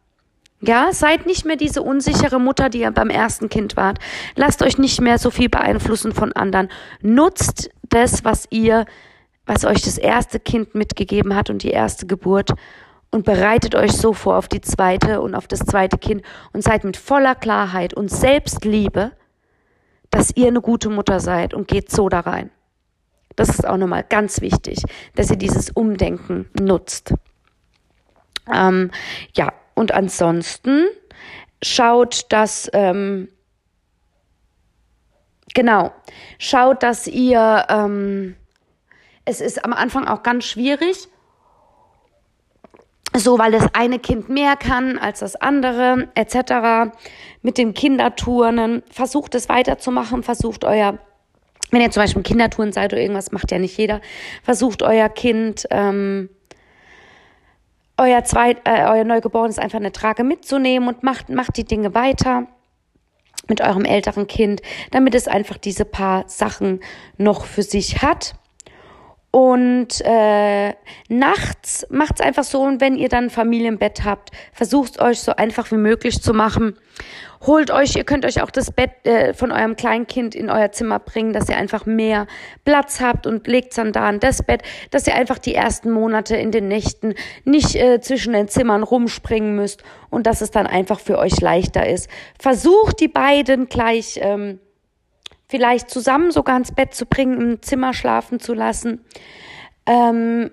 [0.62, 4.00] Ja, seid nicht mehr diese unsichere Mutter, die ihr beim ersten Kind wart.
[4.36, 6.70] Lasst euch nicht mehr so viel beeinflussen von anderen.
[7.02, 8.86] Nutzt das, was ihr,
[9.46, 12.52] was euch das erste Kind mitgegeben hat und die erste Geburt
[13.12, 16.84] und bereitet euch so vor auf die zweite und auf das zweite Kind und seid
[16.84, 19.12] mit voller Klarheit und Selbstliebe,
[20.10, 22.50] dass ihr eine gute Mutter seid und geht so da rein.
[23.36, 24.82] Das ist auch nochmal ganz wichtig,
[25.16, 27.14] dass ihr dieses Umdenken nutzt.
[28.54, 28.92] Ähm,
[29.36, 30.86] ja, und ansonsten
[31.62, 33.30] schaut, dass, ähm,
[35.54, 35.92] genau,
[36.38, 38.36] schaut, dass ihr, ähm,
[39.26, 41.08] es ist am Anfang auch ganz schwierig,
[43.14, 46.92] so weil das eine Kind mehr kann als das andere, etc.
[47.42, 51.00] Mit dem Kinderturnen, versucht es weiterzumachen, versucht euer
[51.76, 54.00] wenn ihr zum Beispiel Kindertouren seid oder irgendwas, macht ja nicht jeder,
[54.44, 56.30] versucht euer Kind, ähm,
[57.98, 62.48] euer, zweit, äh, euer Neugeborenes einfach eine Trage mitzunehmen und macht, macht die Dinge weiter
[63.50, 64.62] mit eurem älteren Kind,
[64.92, 66.80] damit es einfach diese paar Sachen
[67.18, 68.36] noch für sich hat.
[69.32, 70.74] Und äh,
[71.10, 75.70] nachts macht es einfach so, und wenn ihr dann Familienbett habt, versucht euch so einfach
[75.72, 76.78] wie möglich zu machen.
[77.46, 80.98] Holt euch, ihr könnt euch auch das Bett äh, von eurem Kleinkind in euer Zimmer
[80.98, 82.26] bringen, dass ihr einfach mehr
[82.64, 86.36] Platz habt und legt dann da an das Bett, dass ihr einfach die ersten Monate
[86.38, 91.00] in den Nächten nicht äh, zwischen den Zimmern rumspringen müsst und dass es dann einfach
[91.00, 92.10] für euch leichter ist.
[92.40, 94.60] Versucht die beiden gleich ähm,
[95.48, 99.06] vielleicht zusammen sogar ins Bett zu bringen, im Zimmer schlafen zu lassen.
[99.86, 100.50] Ähm,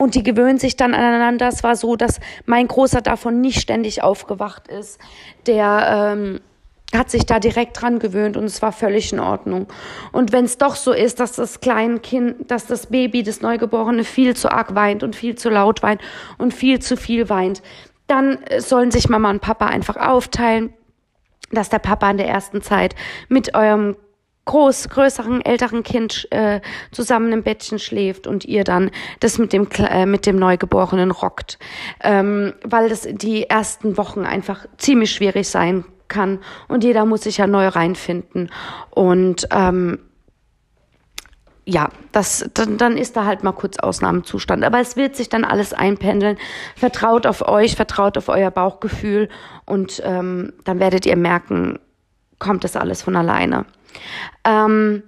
[0.00, 1.46] und die gewöhnen sich dann aneinander.
[1.48, 4.98] Es war so, dass mein Großer davon nicht ständig aufgewacht ist.
[5.46, 6.40] Der ähm,
[6.94, 9.66] hat sich da direkt dran gewöhnt und es war völlig in Ordnung.
[10.10, 14.04] Und wenn es doch so ist, dass das kleine Kind, dass das Baby, das Neugeborene
[14.04, 16.00] viel zu arg weint und viel zu laut weint
[16.38, 17.60] und viel zu viel weint,
[18.06, 20.72] dann sollen sich Mama und Papa einfach aufteilen
[21.52, 22.94] dass der Papa in der ersten Zeit
[23.28, 23.96] mit eurem
[24.44, 26.60] groß, größeren, älteren Kind äh,
[26.90, 31.58] zusammen im Bettchen schläft und ihr dann das mit dem, äh, mit dem Neugeborenen rockt.
[32.02, 37.38] Ähm, weil das die ersten Wochen einfach ziemlich schwierig sein kann und jeder muss sich
[37.38, 38.50] ja neu reinfinden.
[38.90, 39.98] Und ähm,
[41.64, 44.64] ja, das, dann, dann ist da halt mal kurz Ausnahmezustand.
[44.64, 46.36] Aber es wird sich dann alles einpendeln.
[46.74, 49.28] Vertraut auf euch, vertraut auf euer Bauchgefühl
[49.66, 51.78] und ähm, dann werdet ihr merken,
[52.40, 53.66] kommt das alles von alleine.
[54.44, 55.02] Ähm,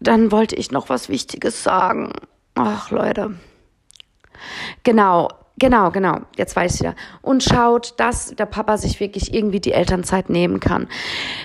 [0.00, 2.12] dann wollte ich noch was Wichtiges sagen.
[2.54, 3.38] Ach, Leute.
[4.82, 6.18] Genau, Genau, genau.
[6.36, 6.94] Jetzt weiß ich ja.
[7.22, 10.88] Und schaut, dass der Papa sich wirklich irgendwie die Elternzeit nehmen kann.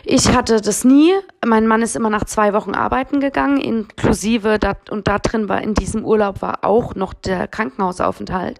[0.03, 1.14] Ich hatte das nie.
[1.45, 5.62] Mein Mann ist immer nach zwei Wochen arbeiten gegangen, inklusive dat, und da drin war
[5.62, 8.60] in diesem Urlaub war auch noch der Krankenhausaufenthalt.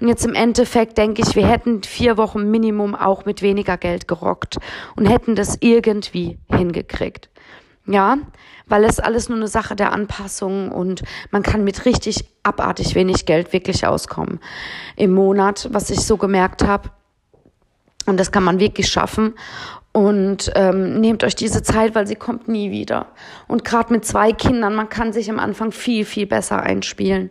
[0.00, 4.06] Und jetzt im Endeffekt denke ich, wir hätten vier Wochen Minimum auch mit weniger Geld
[4.06, 4.58] gerockt
[4.94, 7.30] und hätten das irgendwie hingekriegt.
[7.86, 8.16] Ja,
[8.66, 13.26] weil es alles nur eine Sache der Anpassung und man kann mit richtig abartig wenig
[13.26, 14.40] Geld wirklich auskommen
[14.96, 16.90] im Monat, was ich so gemerkt habe.
[18.06, 19.34] Und das kann man wirklich schaffen.
[19.92, 23.06] Und ähm, nehmt euch diese Zeit, weil sie kommt nie wieder.
[23.46, 27.30] Und gerade mit zwei Kindern, man kann sich am Anfang viel, viel besser einspielen.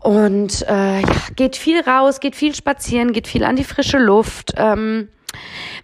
[0.00, 4.54] Und äh, ja, geht viel raus, geht viel spazieren, geht viel an die frische Luft.
[4.56, 5.08] Ähm,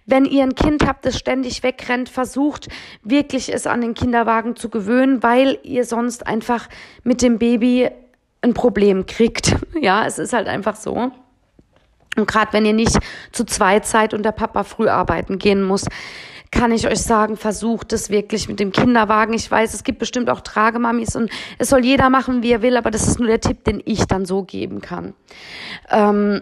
[0.05, 2.67] wenn ihr ein Kind habt, das ständig wegrennt, versucht
[3.03, 6.67] wirklich es an den Kinderwagen zu gewöhnen, weil ihr sonst einfach
[7.03, 7.89] mit dem Baby
[8.41, 9.55] ein Problem kriegt.
[9.81, 11.11] Ja, es ist halt einfach so.
[12.15, 12.97] Und gerade wenn ihr nicht
[13.33, 15.85] zu zweit seid und der Papa früh arbeiten gehen muss,
[16.51, 19.33] kann ich euch sagen, versucht es wirklich mit dem Kinderwagen.
[19.33, 22.77] Ich weiß, es gibt bestimmt auch Tragemamis und es soll jeder machen, wie er will,
[22.77, 25.15] aber das ist nur der Tipp, den ich dann so geben kann.
[25.89, 26.41] Ähm,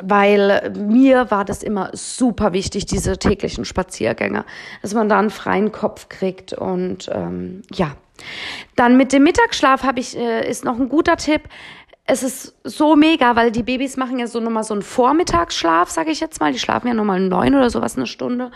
[0.00, 4.44] weil mir war das immer super wichtig, diese täglichen Spaziergänge,
[4.82, 7.92] dass man da einen freien Kopf kriegt und ähm, ja.
[8.76, 11.42] Dann mit dem Mittagsschlaf habe ich äh, ist noch ein guter Tipp
[12.06, 16.12] es ist so mega, weil die Babys machen ja so nochmal so einen Vormittagsschlaf, sage
[16.12, 16.52] ich jetzt mal.
[16.52, 18.52] Die schlafen ja nochmal neun oder sowas eine Stunde.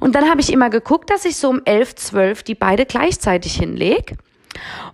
[0.00, 3.54] Und dann habe ich immer geguckt, dass ich so um elf, zwölf die beide gleichzeitig
[3.54, 4.14] hinleg.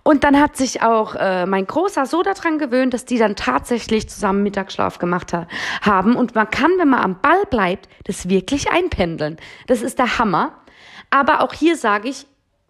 [0.03, 4.09] Und dann hat sich auch äh, mein Großer so daran gewöhnt, dass die dann tatsächlich
[4.09, 5.47] zusammen Mittagsschlaf gemacht ha
[5.81, 6.15] haben.
[6.15, 9.37] Und man kann, wenn man am Ball bleibt, das wirklich einpendeln.
[9.67, 10.53] Das ist der Hammer.
[11.09, 12.25] Aber auch hier sage ich,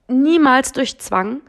[0.08, 1.42] niemals durch Zwang,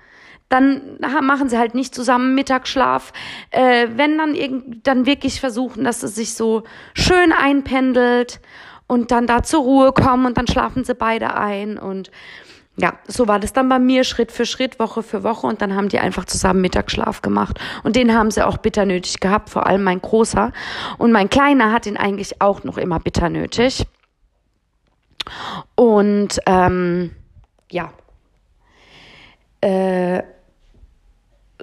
[0.48, 3.12] dann machen sie halt nicht zusammen Mittagsschlaf.
[3.50, 6.62] Äh, wenn dann irgend, dann wirklich versuchen, dass es sich so
[6.94, 8.40] schön einpendelt
[8.86, 12.10] und dann da zur Ruhe kommen und dann schlafen sie beide ein und
[12.76, 15.76] ja, so war das dann bei mir Schritt für Schritt, Woche für Woche und dann
[15.76, 17.60] haben die einfach zusammen Mittagsschlaf gemacht.
[17.84, 20.52] Und den haben sie auch bitter nötig gehabt, vor allem mein Großer.
[20.98, 23.86] Und mein Kleiner hat ihn eigentlich auch noch immer bitter nötig.
[25.76, 27.12] Und ähm,
[27.70, 27.92] ja,
[29.60, 30.22] äh,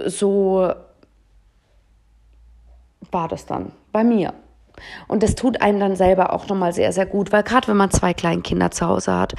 [0.05, 0.73] so
[3.11, 4.33] war das dann bei mir.
[5.07, 7.91] Und das tut einem dann selber auch nochmal sehr, sehr gut, weil gerade wenn man
[7.91, 9.35] zwei kleine Kinder zu Hause hat,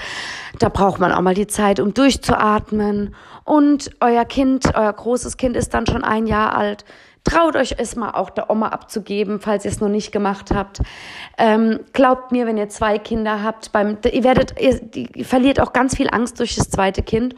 [0.59, 3.15] da braucht man auch mal die Zeit, um durchzuatmen.
[3.45, 6.85] Und euer Kind, euer großes Kind ist dann schon ein Jahr alt.
[7.25, 10.83] Traut euch es mal auch der Oma abzugeben, falls ihr es noch nicht gemacht habt.
[11.39, 15.73] Ähm, glaubt mir, wenn ihr zwei Kinder habt, beim, ihr werdet, ihr, ihr verliert auch
[15.73, 17.37] ganz viel Angst durch das zweite Kind.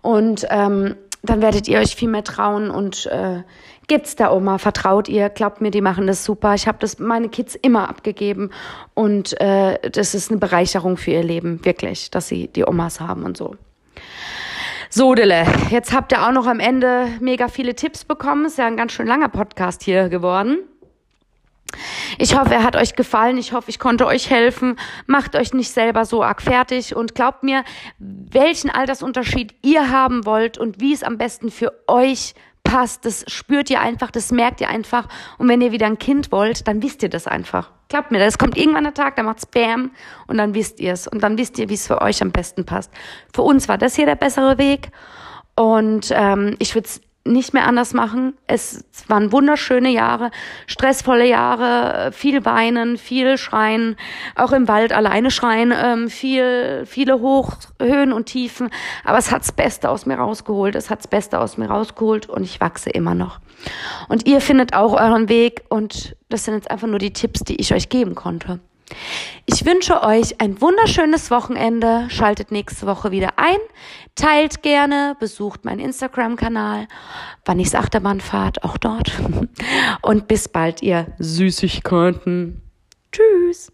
[0.00, 3.42] Und ähm, dann werdet ihr euch viel mehr trauen und äh,
[3.88, 6.54] gibt's der Oma, vertraut ihr, glaubt mir, die machen das super.
[6.54, 8.50] Ich habe das meine Kids immer abgegeben
[8.94, 13.24] und äh, das ist eine Bereicherung für ihr Leben, wirklich, dass sie die Omas haben
[13.24, 13.56] und so.
[14.90, 18.46] So, Dille, jetzt habt ihr auch noch am Ende mega viele Tipps bekommen.
[18.46, 20.58] Ist ja ein ganz schön langer Podcast hier geworden.
[22.18, 23.36] Ich hoffe, er hat euch gefallen.
[23.36, 24.78] Ich hoffe, ich konnte euch helfen.
[25.06, 27.64] Macht euch nicht selber so arg fertig und glaubt mir,
[27.98, 32.34] welchen Altersunterschied ihr haben wollt und wie es am besten für euch
[32.66, 33.04] passt.
[33.04, 35.08] Das spürt ihr einfach, das merkt ihr einfach.
[35.38, 37.70] Und wenn ihr wieder ein Kind wollt, dann wisst ihr das einfach.
[37.88, 39.92] Glaubt mir, das kommt irgendwann der Tag, da macht's Bam
[40.26, 41.06] und dann wisst ihr es.
[41.06, 42.92] Und dann wisst ihr, wie es für euch am besten passt.
[43.32, 44.90] Für uns war das hier der bessere Weg.
[45.54, 48.34] Und ähm, ich würde es nicht mehr anders machen.
[48.46, 50.30] Es waren wunderschöne Jahre,
[50.66, 53.96] stressvolle Jahre, viel weinen, viel schreien,
[54.34, 58.70] auch im Wald alleine schreien, ähm, viel, viele Hoch, Höhen und Tiefen.
[59.04, 60.74] Aber es hat's Beste aus mir rausgeholt.
[60.74, 63.40] Es hat's Beste aus mir rausgeholt und ich wachse immer noch.
[64.08, 67.56] Und ihr findet auch euren Weg und das sind jetzt einfach nur die Tipps, die
[67.56, 68.60] ich euch geben konnte.
[69.46, 72.06] Ich wünsche euch ein wunderschönes Wochenende.
[72.10, 73.58] Schaltet nächste Woche wieder ein.
[74.14, 76.88] Teilt gerne, besucht meinen Instagram-Kanal.
[77.44, 79.12] Wann ich's Achterbahnfahrt, auch dort.
[80.02, 82.62] Und bis bald, ihr Süßigkeiten.
[83.12, 83.72] Tschüss.